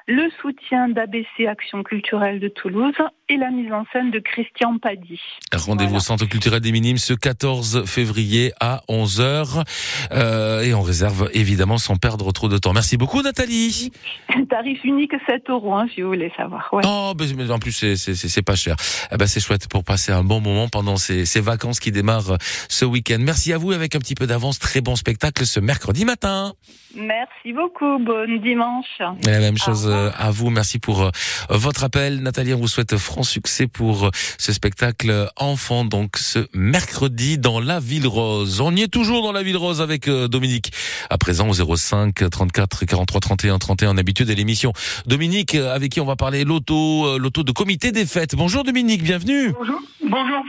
[0.08, 2.94] le soutien d'ABC Action culturelle de Toulouse
[3.30, 5.20] et la mise en scène de Christian Paddy.
[5.54, 5.98] Rendez-vous Voilà.
[5.98, 9.64] au centre culturel des Minimes ce 14 février à 11h
[10.12, 12.74] euh, et on réserve évidemment sans perdre trop de temps.
[12.74, 13.92] Merci beaucoup Nathalie.
[14.50, 16.70] Tarif unique 7 euros, hein, si vous voulez savoir.
[16.74, 16.84] Ouais.
[16.86, 18.76] Oh, mais en plus c'est pas cher.
[19.12, 22.38] Eh ben c'est chouette pour passer un bon moment pendant ces, ces vacances qui démarrent
[22.70, 23.20] ce week-end.
[23.20, 24.60] Merci à vous avec un petit peu d'avance.
[24.60, 26.54] Très bon spectacle ce mercredi matin.
[26.96, 28.86] Merci beaucoup, bon dimanche.
[29.26, 29.93] Et la même chose.
[29.94, 30.50] À vous.
[30.50, 31.10] Merci pour euh,
[31.50, 32.22] votre appel.
[32.22, 37.60] Nathalie, on vous souhaite franc succès pour euh, ce spectacle enfant, donc ce mercredi dans
[37.60, 38.62] la Ville Rose.
[38.62, 40.72] On y est toujours dans la Ville Rose avec euh, Dominique.
[41.10, 44.74] À présent au 05 34 43 31 31 habitude de l'émission.
[45.06, 48.36] Dominique, avec qui on va parler euh, loto de comité des fêtes.
[48.36, 49.54] Bonjour Dominique, bienvenue.
[49.54, 50.44] Bonjour, bonjour.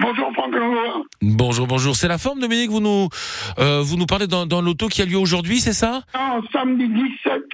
[0.00, 0.26] Bonjour.
[1.22, 1.96] Bonjour, bonjour.
[1.96, 3.08] C'est la forme Dominique, vous nous
[3.58, 6.02] euh, vous nous parlez d'un d'un loto qui a lieu aujourd'hui, c'est ça?
[6.14, 7.45] Non, samedi 17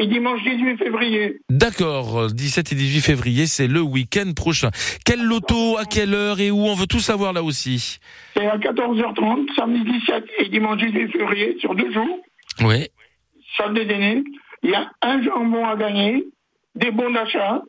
[0.00, 1.40] et dimanche 18 février.
[1.50, 4.70] D'accord, euh, 17 et 18 février, c'est le week-end prochain.
[5.04, 7.98] Quel loto, à quelle heure et où On veut tout savoir là aussi.
[8.34, 12.18] C'est à 14h30, samedi 17 et dimanche 18 février, sur deux jours.
[12.62, 12.88] Oui.
[13.58, 14.24] Salle des.
[14.62, 16.24] Il y a un jambon à gagner,
[16.74, 17.62] des bons d'achat,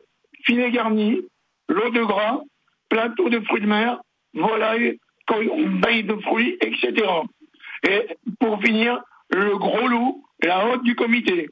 [0.44, 1.20] filet garni,
[1.68, 2.40] l'eau de gras,
[2.88, 3.98] plateau de fruits de mer,
[4.32, 4.98] volaille,
[5.82, 6.92] baille de fruits, etc.
[7.86, 8.06] Et
[8.40, 11.48] pour finir, le gros loup, la haute du comité.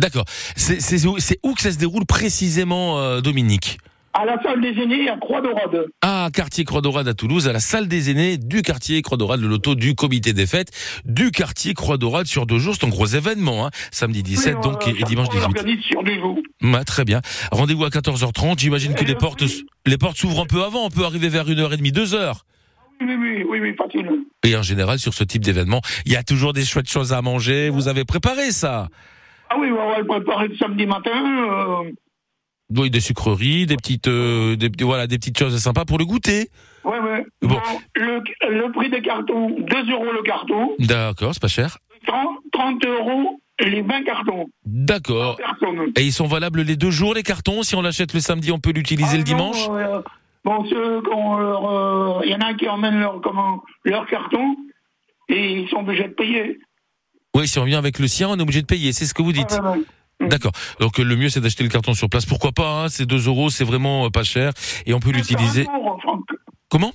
[0.00, 0.24] D'accord.
[0.56, 3.78] C'est où, que ça se déroule précisément, euh, Dominique
[4.14, 5.86] À la salle des aînés, à Croix-Dorade.
[6.00, 9.74] Ah, quartier Croix-Dorade à Toulouse, à la salle des aînés du quartier Croix-Dorade, le loto
[9.74, 10.70] du comité des fêtes
[11.04, 12.74] du quartier Croix-Dorade sur deux jours.
[12.80, 13.70] C'est un gros événement, hein.
[13.90, 15.54] Samedi 17 Oui, donc euh, et, dimanche fois, on 18.
[15.54, 16.38] l'organise sur deux jours.
[16.86, 17.20] Très bien.
[17.52, 18.58] Rendez-vous à 14h30.
[18.58, 19.44] J'imagine que les le portes,
[19.86, 20.86] les portes s'ouvrent un peu avant.
[20.86, 22.32] On peut arriver vers 1h30, 2h.
[23.02, 24.08] Oui, oui, oui, oui, facile.
[24.44, 27.20] Et en général, sur ce type d'événement, il y a toujours des chouettes choses à
[27.20, 27.68] manger.
[27.68, 28.88] Vous avez préparé ça?
[29.50, 31.10] Ah oui, on va le préparer le samedi matin.
[31.84, 31.90] euh,
[32.76, 36.48] Oui, des sucreries, des petites, euh, des, voilà, des petites choses sympas pour le goûter.
[36.84, 37.26] Ouais, ouais.
[37.42, 37.58] Bon,
[37.96, 41.78] le, le prix des cartons, 2 euros le carton, D'accord, c'est pas cher.
[42.06, 44.48] 30, 30 euros les 20 cartons.
[44.64, 45.36] D'accord.
[45.96, 47.62] Et ils sont valables les deux jours, les cartons?
[47.62, 49.68] Si on l'achète le samedi, on peut l'utiliser le Ah non, dimanche?
[49.70, 50.00] euh,
[50.44, 54.56] bon, ceux qu'on leur, euh, il y en a qui emmènent leur, comment, leur carton
[55.28, 56.58] et ils sont obligés de payer.
[57.34, 59.22] Oui, si on vient avec le sien, on est obligé de payer, c'est ce que
[59.22, 59.52] vous dites.
[59.52, 59.84] Ouais, ouais,
[60.20, 60.28] ouais.
[60.28, 60.52] D'accord.
[60.80, 62.26] Donc euh, le mieux, c'est d'acheter le carton sur place.
[62.26, 64.52] Pourquoi pas hein, C'est 2 euros, c'est vraiment euh, pas cher.
[64.86, 65.66] Et on peut l'utiliser...
[66.68, 66.92] Comment?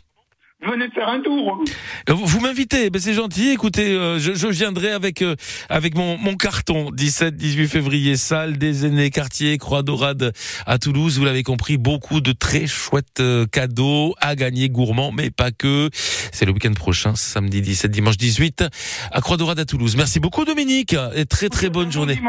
[0.61, 1.61] Venez faire un tour.
[2.09, 3.49] Euh, Vous, m'invitez, ben c'est gentil.
[3.49, 5.35] Écoutez, euh, je, je viendrai avec euh,
[5.69, 6.91] avec mon, mon carton.
[6.91, 10.31] 17-18 février, salle des aînés, quartier Croix d'Orade
[10.65, 11.19] à Toulouse.
[11.19, 15.89] Vous l'avez compris, beaucoup de très chouettes cadeaux à gagner, gourmands, mais pas que.
[16.31, 18.63] C'est le week-end prochain, samedi 17, dimanche 18,
[19.11, 19.95] à Croix d'Orade à Toulouse.
[19.97, 22.19] Merci beaucoup Dominique et très très bonne journée.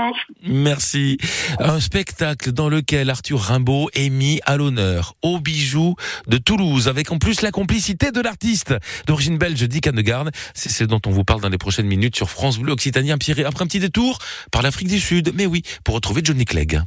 [0.45, 1.17] Merci.
[1.61, 5.95] Un spectacle dans lequel Arthur Rimbaud est mis à l'honneur au bijou
[6.27, 8.75] de Toulouse, avec en plus la complicité de l'artiste
[9.07, 10.31] d'origine belge Dick Annegarn.
[10.53, 13.13] C'est ce dont on vous parle dans les prochaines minutes sur France Bleu Occitanie.
[13.13, 14.19] Après un petit détour
[14.51, 16.83] par l'Afrique du Sud, mais oui, pour retrouver Johnny Clegg.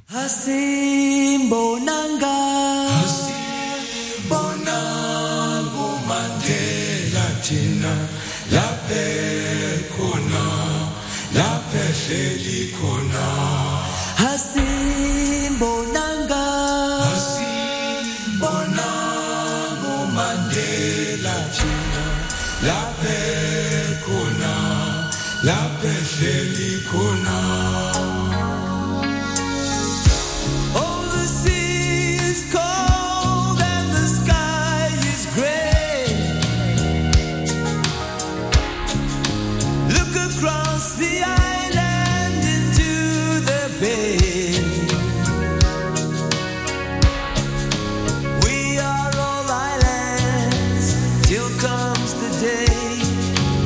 [52.39, 52.65] Day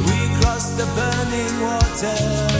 [0.07, 2.52] we crossed the burning water.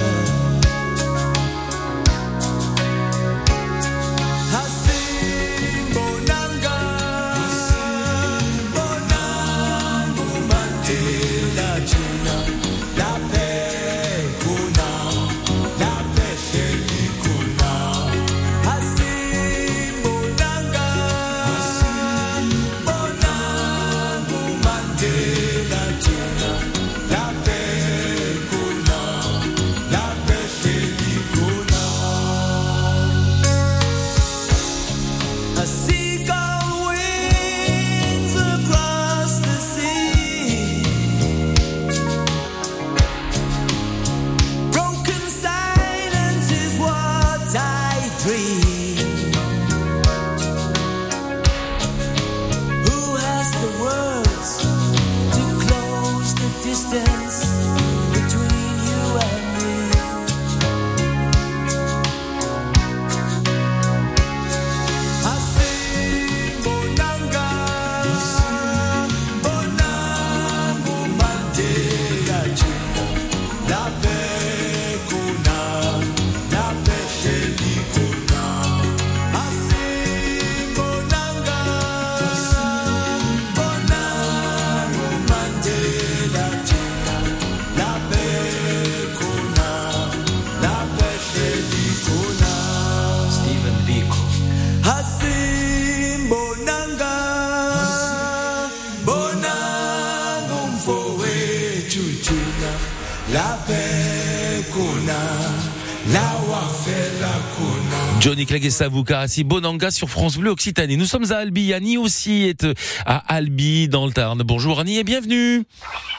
[108.24, 110.96] Johnny Clegg et Savouka, si Bonanga sur France Bleu Occitanie.
[110.96, 111.74] Nous sommes à Albi.
[111.74, 112.74] Annie aussi est euh,
[113.06, 114.42] à Albi dans le Tarn.
[114.44, 115.66] Bonjour Annie et bienvenue.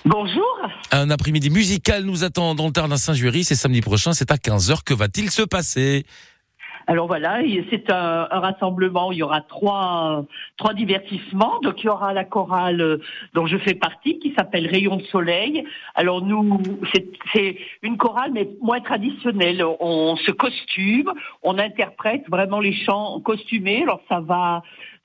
[0.04, 0.44] Bonjour.
[0.92, 3.42] Un après-midi musical nous attend dans le Tarn à Saint-Jury.
[3.44, 4.82] C'est samedi prochain, c'est à 15h.
[4.84, 6.04] Que va-t-il se passer?
[6.86, 7.38] Alors voilà,
[7.70, 9.10] c'est un, un rassemblement.
[9.12, 10.24] Il y aura trois,
[10.56, 11.58] trois divertissements.
[11.62, 12.98] Donc il y aura la chorale euh,
[13.34, 15.64] dont je fais partie, qui s'appelle Rayon de Soleil.
[15.94, 16.60] Alors nous,
[16.92, 19.64] c'est- une chorale mais moins traditionnelle.
[19.80, 21.12] On se costume,
[21.42, 23.82] on interprète vraiment les chants costumés.
[23.82, 24.62] Alors ça va.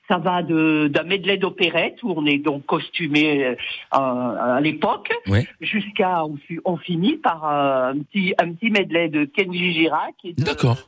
[0.08, 3.54] Ça va de- d'un medley d'opérette où on est donc costumé euh,
[3.92, 5.46] à, à l'époque, Ouais.
[5.60, 10.32] jusqu'à on, on finit par euh, un petit un petit medley de Kenji Girac et
[10.32, 10.78] de, D'accord.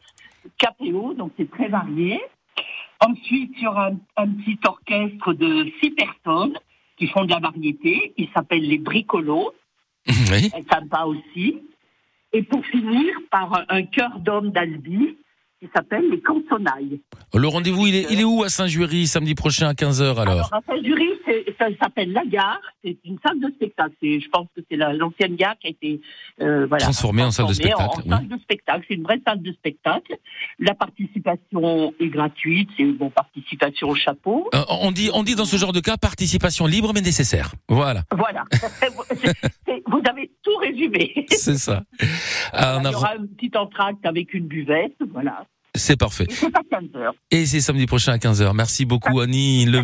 [0.62, 2.20] KPO, donc c'est très varié.
[3.00, 6.56] Ensuite, il y aura un, un petit orchestre de six personnes
[6.96, 9.52] qui font de la variété, qui s'appelle les Bricolos,
[10.06, 10.50] Oui.
[10.54, 11.58] c'est sympa aussi.
[12.32, 15.16] Et pour finir, par un, un chœur d'hommes d'Albi,
[15.62, 17.00] qui s'appelle les Cansonailles.
[17.34, 20.20] Le rendez-vous, il est, il est où à Saint-Jury, samedi prochain à 15h alors?
[20.28, 21.08] Alors, à Saint-Jury,
[21.58, 22.58] ça s'appelle La Gare.
[22.84, 23.94] C'est une salle de spectacle.
[24.02, 26.00] Je pense que c'est la- l'ancienne gare qui a été
[26.40, 28.08] euh, voilà, Transformée en salle de spectacle, En, oui.
[28.08, 28.84] salle de spectacle.
[28.88, 30.16] C'est une vraie salle de spectacle.
[30.58, 32.68] La participation est gratuite.
[32.76, 34.48] C'est une bon, participation au chapeau.
[34.54, 37.52] Euh, on, dit, on dit dans ce genre de cas participation libre mais nécessaire.
[37.68, 38.44] Voilà, Voilà.
[39.86, 41.26] Vous avez tout résumé.
[41.30, 41.82] c'est ça.
[42.54, 44.96] Ah, on Il y aura un petit entracte avec une buvette.
[45.12, 45.46] Voilà.
[45.74, 46.26] C'est parfait.
[46.28, 47.10] Et c'est à 15h.
[47.30, 48.54] Et c'est samedi prochain à 15h.
[48.54, 49.64] Merci beaucoup Annie.
[49.64, 49.78] Le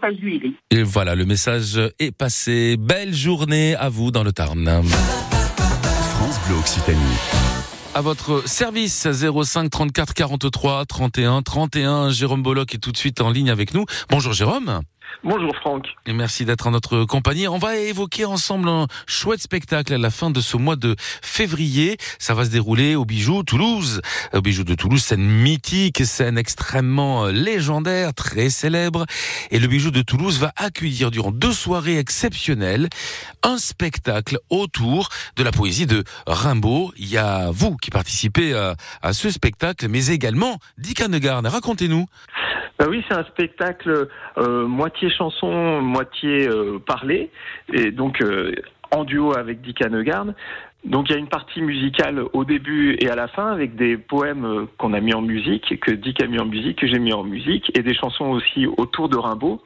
[0.00, 0.54] Saint-Jury.
[0.70, 2.76] Et voilà, le message est passé.
[2.78, 4.82] Belle journée à vous dans le Tarn.
[4.84, 7.00] France Bleu Occitanie.
[7.94, 12.10] À votre service 05 34 43 31 31.
[12.10, 13.84] Jérôme Bollock est tout de suite en ligne avec nous.
[14.10, 14.80] Bonjour Jérôme.
[15.24, 15.86] Bonjour Franck.
[16.06, 17.48] Et merci d'être en notre compagnie.
[17.48, 21.96] On va évoquer ensemble un chouette spectacle à la fin de ce mois de février.
[22.18, 24.02] Ça va se dérouler au Bijou Toulouse.
[24.32, 29.06] Au Bijou de Toulouse, scène mythique, scène extrêmement légendaire, très célèbre.
[29.50, 32.88] Et le Bijou de Toulouse va accueillir durant deux soirées exceptionnelles
[33.42, 36.92] un spectacle autour de la poésie de Rimbaud.
[36.96, 41.46] Il y a vous qui participez à, à ce spectacle, mais également Dick Hanegarn.
[41.46, 42.06] Racontez-nous.
[42.78, 47.30] Bah oui, c'est un spectacle euh, moitié chanson, moitié euh, parlé,
[47.72, 48.52] et donc euh,
[48.90, 50.34] en duo avec Dick Hanegarn.
[50.84, 53.96] Donc il y a une partie musicale au début et à la fin avec des
[53.96, 57.00] poèmes euh, qu'on a mis en musique, que Dick a mis en musique, que j'ai
[57.00, 59.60] mis en musique, et des chansons aussi autour de Rimbaud.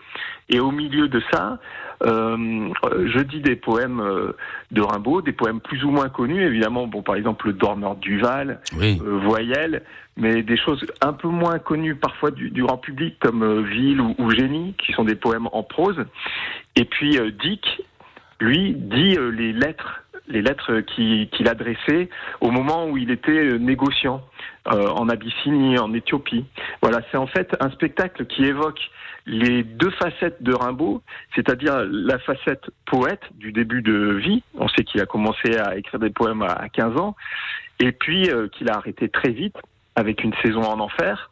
[0.48, 1.58] Et au milieu de ça,
[2.04, 4.02] euh, je dis des poèmes
[4.72, 6.86] de Rimbaud, des poèmes plus ou moins connus, évidemment.
[6.88, 9.00] Bon, par exemple, le Dormeur du Val, Oui.
[9.04, 9.82] euh, Voyelle,
[10.16, 14.30] mais des choses un peu moins connues parfois du, grand public comme euh, Ville ou,
[14.30, 16.04] Génie, qui sont des poèmes en prose.
[16.76, 17.82] Et puis euh, Dick,
[18.38, 22.08] lui, dit euh, les lettres, les lettres qui- qu'il adressait
[22.40, 24.22] au moment où il était négociant
[24.66, 26.44] en Abyssinie, en Éthiopie.
[26.82, 28.78] Voilà, c'est en fait un spectacle qui évoque
[29.24, 31.02] les deux facettes de Rimbaud,
[31.34, 34.42] c'est-à-dire la facette poète du début de vie.
[34.58, 37.16] On sait qu'il a commencé à écrire des poèmes à à 15 ans,
[37.80, 39.56] et puis qu'il a arrêté très vite
[39.96, 41.30] avec une saison en enfer.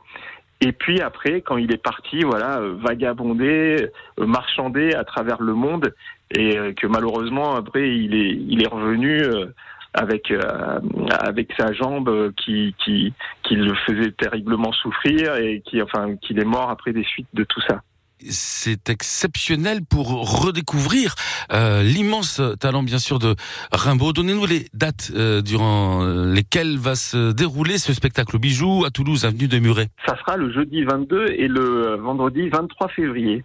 [0.61, 5.55] Et puis après, quand il est parti, voilà, euh, vagabonder, euh, marchander à travers le
[5.55, 5.95] monde,
[6.35, 9.23] et euh, que malheureusement après il est il est revenu
[9.95, 10.33] avec
[11.21, 16.45] avec sa jambe qui qui qui le faisait terriblement souffrir et qui enfin qu'il est
[16.45, 17.81] mort après des suites de tout ça.
[18.29, 20.09] C'est exceptionnel pour
[20.43, 21.15] redécouvrir
[21.53, 23.35] euh, l'immense talent bien sûr de
[23.73, 24.13] Rimbaud.
[24.13, 29.25] Donnez-nous les dates euh, durant lesquelles va se dérouler ce spectacle au Bijou à Toulouse,
[29.25, 29.89] avenue de Muret.
[30.07, 33.45] Ça sera le jeudi 22 et le vendredi 23 février.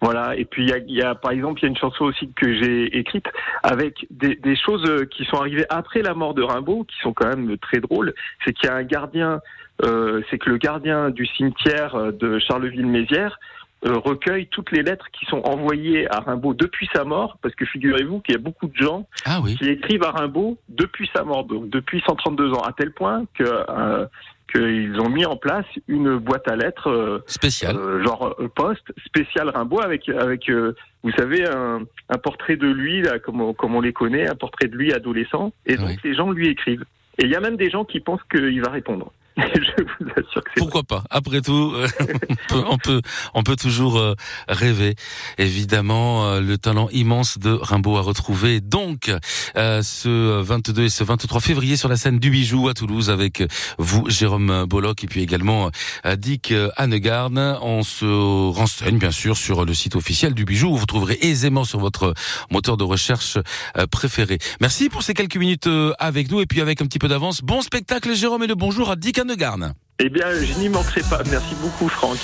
[0.00, 0.36] Voilà.
[0.36, 2.98] Et puis il y a, par exemple il y a une chanson aussi que j'ai
[2.98, 3.26] écrite
[3.62, 7.56] avec des, choses qui sont arrivées après la mort de Rimbaud, qui sont quand même
[7.58, 8.14] très drôles.
[8.44, 9.40] C'est qu'il y a un gardien,
[9.84, 15.24] euh, c'est que le gardien du cimetière de Charleville-Mézières euh, recueille toutes les lettres qui
[15.26, 18.76] sont envoyées à Rimbaud depuis sa mort, parce que figurez-vous qu'il y a beaucoup de
[18.76, 19.56] gens Ah oui.
[19.56, 23.44] qui écrivent à Rimbaud depuis sa mort, donc depuis 132 ans, à tel point que
[23.44, 24.06] euh,
[24.52, 29.48] qu'ils ont mis en place une boîte à lettres euh, spéciale, genre euh, poste spécial
[29.48, 33.74] Rimbaud avec avec euh, vous savez un, un portrait de lui là, comme on, comme
[33.76, 36.84] on les connaît, un portrait de lui adolescent, et donc les gens lui écrivent.
[37.18, 39.12] Et il y a même des gens qui pensent qu'il va répondre.
[39.54, 41.86] Je vous assure que c'est Pourquoi pas Après tout, euh,
[42.50, 43.02] on, peut, on peut
[43.34, 44.14] on peut toujours euh,
[44.48, 44.94] rêver.
[45.38, 48.60] Évidemment, euh, le talent immense de Rimbaud à retrouver.
[48.60, 49.12] Donc,
[49.54, 53.42] ce 22 et ce 23 février sur la scène du Bijou à Toulouse avec
[53.78, 55.70] vous, Jérôme Bollock, et puis également
[56.16, 57.58] Dick Hanegarn.
[57.62, 60.74] On se renseigne bien sûr sur le site officiel du Bijou.
[60.74, 62.14] Vous trouverez aisément sur votre
[62.50, 63.38] moteur de recherche
[63.90, 64.38] préféré.
[64.60, 65.68] Merci pour ces quelques minutes
[65.98, 67.42] avec nous et puis avec un petit peu d'avance.
[67.42, 69.18] Bon spectacle, Jérôme, et le bonjour à Dick
[69.98, 71.22] Eh bien, je n'y manquerai pas.
[71.30, 72.18] Merci beaucoup, Franck.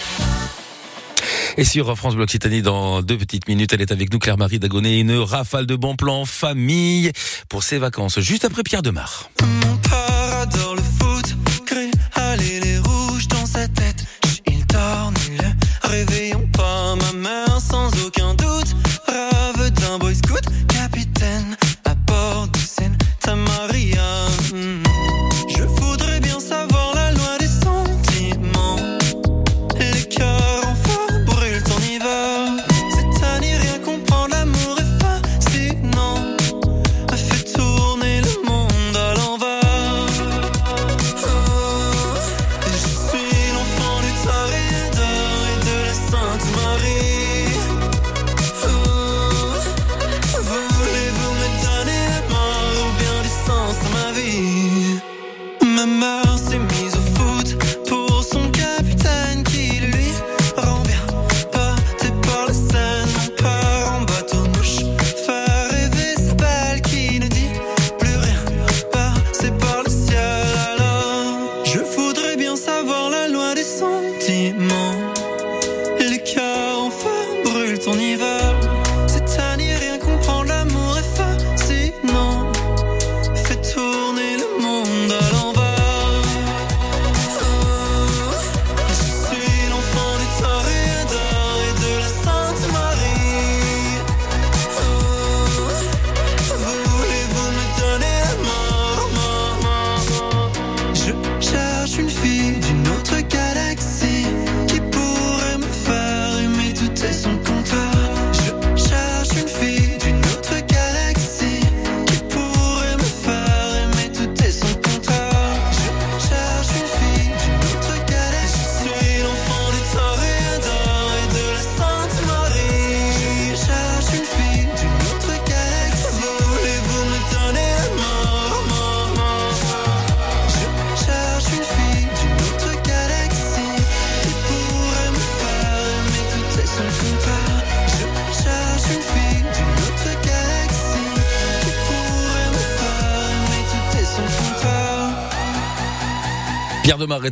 [1.56, 5.00] Et sur France Bleu Occitanie, dans deux petites minutes, elle est avec nous, Claire-Marie Dagonet,
[5.00, 7.12] une rafale de bons plans famille
[7.48, 9.30] pour ses vacances, juste après Pierre Demar.
[9.40, 10.25] Mon père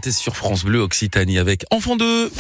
[0.03, 2.31] Sur France Bleu Occitanie avec Enfant 2.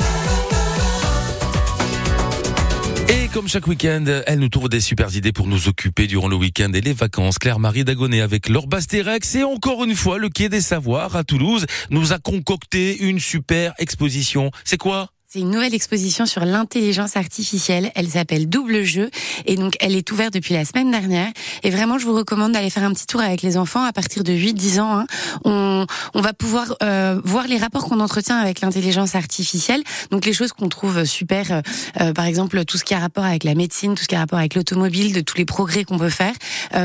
[3.08, 6.34] Et comme chaque week-end, elle nous trouve des super idées pour nous occuper durant le
[6.34, 7.38] week-end et les vacances.
[7.38, 11.66] Claire-Marie Dagonet avec Laure Bastérex et encore une fois, le Quai des Savoirs à Toulouse
[11.90, 14.50] nous a concocté une super exposition.
[14.64, 15.10] C'est quoi?
[15.34, 17.90] C'est une nouvelle exposition sur l'intelligence artificielle.
[17.96, 19.10] Elle s'appelle Double Jeu
[19.46, 21.26] et donc elle est ouverte depuis la semaine dernière.
[21.64, 24.22] Et vraiment, je vous recommande d'aller faire un petit tour avec les enfants à partir
[24.22, 25.04] de 8-10 ans.
[25.44, 25.86] hein.
[26.14, 29.82] On, va pouvoir euh, voir les rapports qu'on entretient avec l'intelligence artificielle.
[30.12, 31.60] Donc les choses qu'on trouve super, euh,
[32.00, 34.20] euh, par exemple tout ce qui a rapport avec la médecine, tout ce qui a
[34.20, 36.34] rapport avec l'automobile, de tous les progrès qu'on peut faire.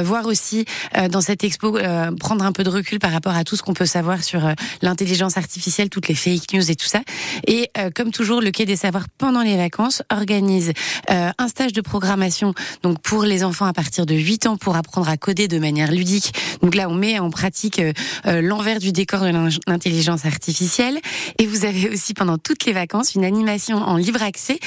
[0.04, 0.66] Voir aussi
[1.12, 1.78] dans cette expo
[2.20, 4.41] prendre un peu de recul par rapport à tout ce qu'on peut savoir sur
[4.82, 7.02] l'intelligence artificielle, toutes les fake news et tout ça.
[7.45, 10.74] Et comme toujours, le Quai des Savoirs pendant les vacances organise
[11.10, 14.76] euh, un stage de programmation donc pour les enfants à partir de 8 ans pour
[14.76, 16.34] apprendre à coder de manière ludique.
[16.62, 17.94] Donc là, on met en pratique euh,
[18.26, 21.00] euh, l'envers du décor de l'in- l'intelligence artificielle.
[21.40, 24.60] Et vous avez aussi pendant toutes les vacances une animation en libre accès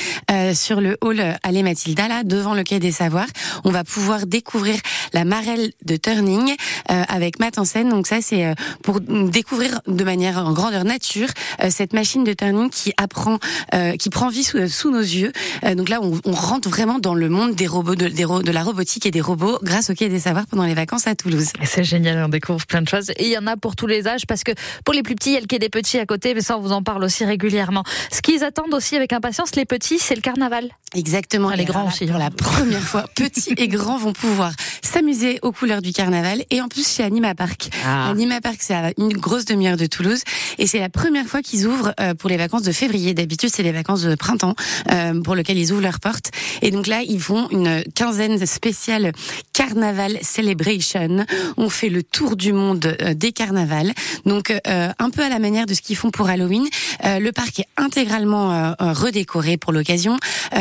[0.54, 3.26] sur le hall Allée Mathilda, là, devant le Quai des Savoirs.
[3.64, 4.76] On va pouvoir découvrir
[5.12, 6.54] la marelle de Turning
[6.88, 7.88] avec Matt en scène.
[7.88, 11.28] Donc ça, c'est pour découvrir de manière en grandeur nature
[11.68, 13.38] cette machine de Turning qui apprend,
[13.74, 15.32] euh, qui prend vie sous, sous nos yeux.
[15.64, 18.42] Euh, donc là, on, on rentre vraiment dans le monde des robots, de, des ro-
[18.42, 21.14] de la robotique et des robots grâce au Quai des Savoirs pendant les vacances à
[21.14, 21.48] Toulouse.
[21.64, 23.10] C'est génial, on découvre plein de choses.
[23.16, 24.52] Et il y en a pour tous les âges, parce que
[24.84, 26.56] pour les plus petits, il y a le quai des petits à côté, mais ça,
[26.58, 27.84] on vous en parle aussi régulièrement.
[28.10, 30.68] Ce qu'ils attendent aussi avec impatience, les petits, c'est le carnaval.
[30.94, 31.50] Exactement.
[31.50, 32.06] Les grands aussi.
[32.06, 34.52] Pour la première fois, petits et grands vont pouvoir
[34.82, 37.70] s'amuser aux couleurs du carnaval et en plus chez Anima Park.
[37.86, 38.10] Ah.
[38.10, 40.22] Anima Park, c'est à une grosse demi-heure de Toulouse
[40.58, 43.14] et c'est la première fois qu'ils ouvrent euh, pour les vacances de février.
[43.14, 44.54] D'habitude, c'est les vacances de printemps
[44.90, 46.30] euh, pour lesquelles ils ouvrent leurs portes.
[46.62, 49.12] Et donc là, ils font une quinzaine spéciale
[49.52, 51.26] Carnaval Celebration.
[51.56, 53.92] On fait le tour du monde euh, des carnavals.
[54.24, 56.66] Donc euh, un peu à la manière de ce qu'ils font pour Halloween.
[57.04, 60.16] Le parc est intégralement redécoré pour l'occasion.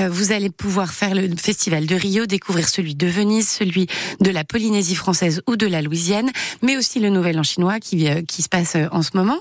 [0.09, 3.87] Vous allez pouvoir faire le festival de Rio, découvrir celui de Venise, celui
[4.19, 6.29] de la Polynésie française ou de la Louisiane,
[6.61, 9.37] mais aussi le Nouvel An chinois qui, se passe en ce moment.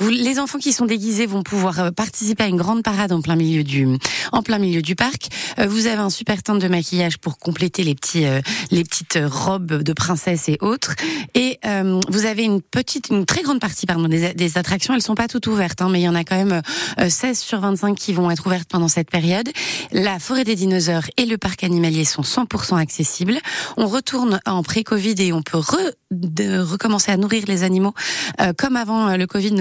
[0.00, 3.64] Les enfants qui sont déguisés vont pouvoir participer à une grande parade en plein milieu
[3.64, 3.86] du,
[4.32, 5.28] en plein milieu du parc.
[5.58, 9.18] Euh, vous avez un super stand de maquillage pour compléter les petits, euh, les petites
[9.24, 10.94] robes de princesse et autres.
[11.34, 14.94] Et euh, vous avez une petite, une très grande partie, pardon, des, des attractions.
[14.94, 16.62] Elles sont pas toutes ouvertes, hein, mais il y en a quand même
[17.00, 19.48] euh, 16 sur 25 qui vont être ouvertes pendant cette période.
[19.92, 23.38] La forêt des dinosaures et le parc animalier sont 100% accessibles.
[23.76, 27.94] On retourne en pré-Covid et on peut re- de recommencer à nourrir les animaux
[28.40, 29.54] euh, comme avant euh, le Covid.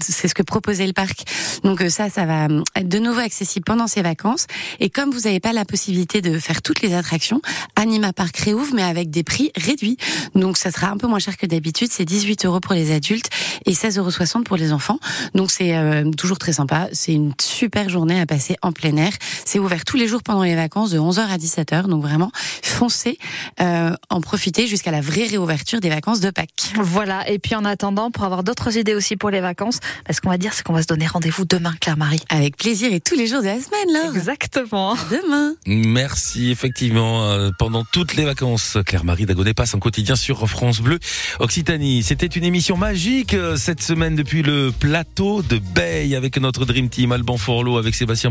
[0.00, 1.24] C'est ce que proposait le parc.
[1.64, 4.46] Donc euh, ça, ça va euh, être de nouveau accessible pendant ces vacances.
[4.78, 7.42] Et comme vous n'avez pas la possibilité de faire toutes les attractions,
[7.74, 9.96] Anima Park réouvre, mais avec des prix réduits.
[10.36, 11.88] Donc ça sera un peu moins cher que d'habitude.
[11.90, 13.28] C'est 18 euros pour les adultes
[13.66, 15.00] et 16,60 euros pour les enfants.
[15.34, 16.88] Donc c'est euh, toujours très sympa.
[16.92, 19.12] C'est une super journée à passer en plein air.
[19.44, 21.88] C'est ouvert tous les jours pendant les vacances de 11h à 17h.
[21.88, 22.30] Donc vraiment,
[22.62, 23.18] foncez,
[23.60, 26.72] euh, en profiter jusqu'à la vraie réouverture des vacances de Pâques.
[26.76, 27.28] Voilà.
[27.28, 30.30] Et puis en attendant, pour avoir d'autres idées aussi pour les vacances, bah, ce qu'on
[30.30, 32.11] va dire, c'est qu'on va se donner rendez-vous demain, Claire-Marie.
[32.28, 34.10] Avec plaisir et tous les jours de la semaine, là.
[34.14, 34.94] Exactement.
[35.10, 35.54] Demain.
[35.66, 38.78] Merci, effectivement, euh, pendant toutes les vacances.
[38.84, 40.98] Claire-Marie Dagonet passe en quotidien sur France Bleu
[41.40, 42.02] Occitanie.
[42.02, 46.88] C'était une émission magique euh, cette semaine depuis le plateau de Bay avec notre Dream
[46.88, 48.12] Team, Alban Forlot, avec Sébastien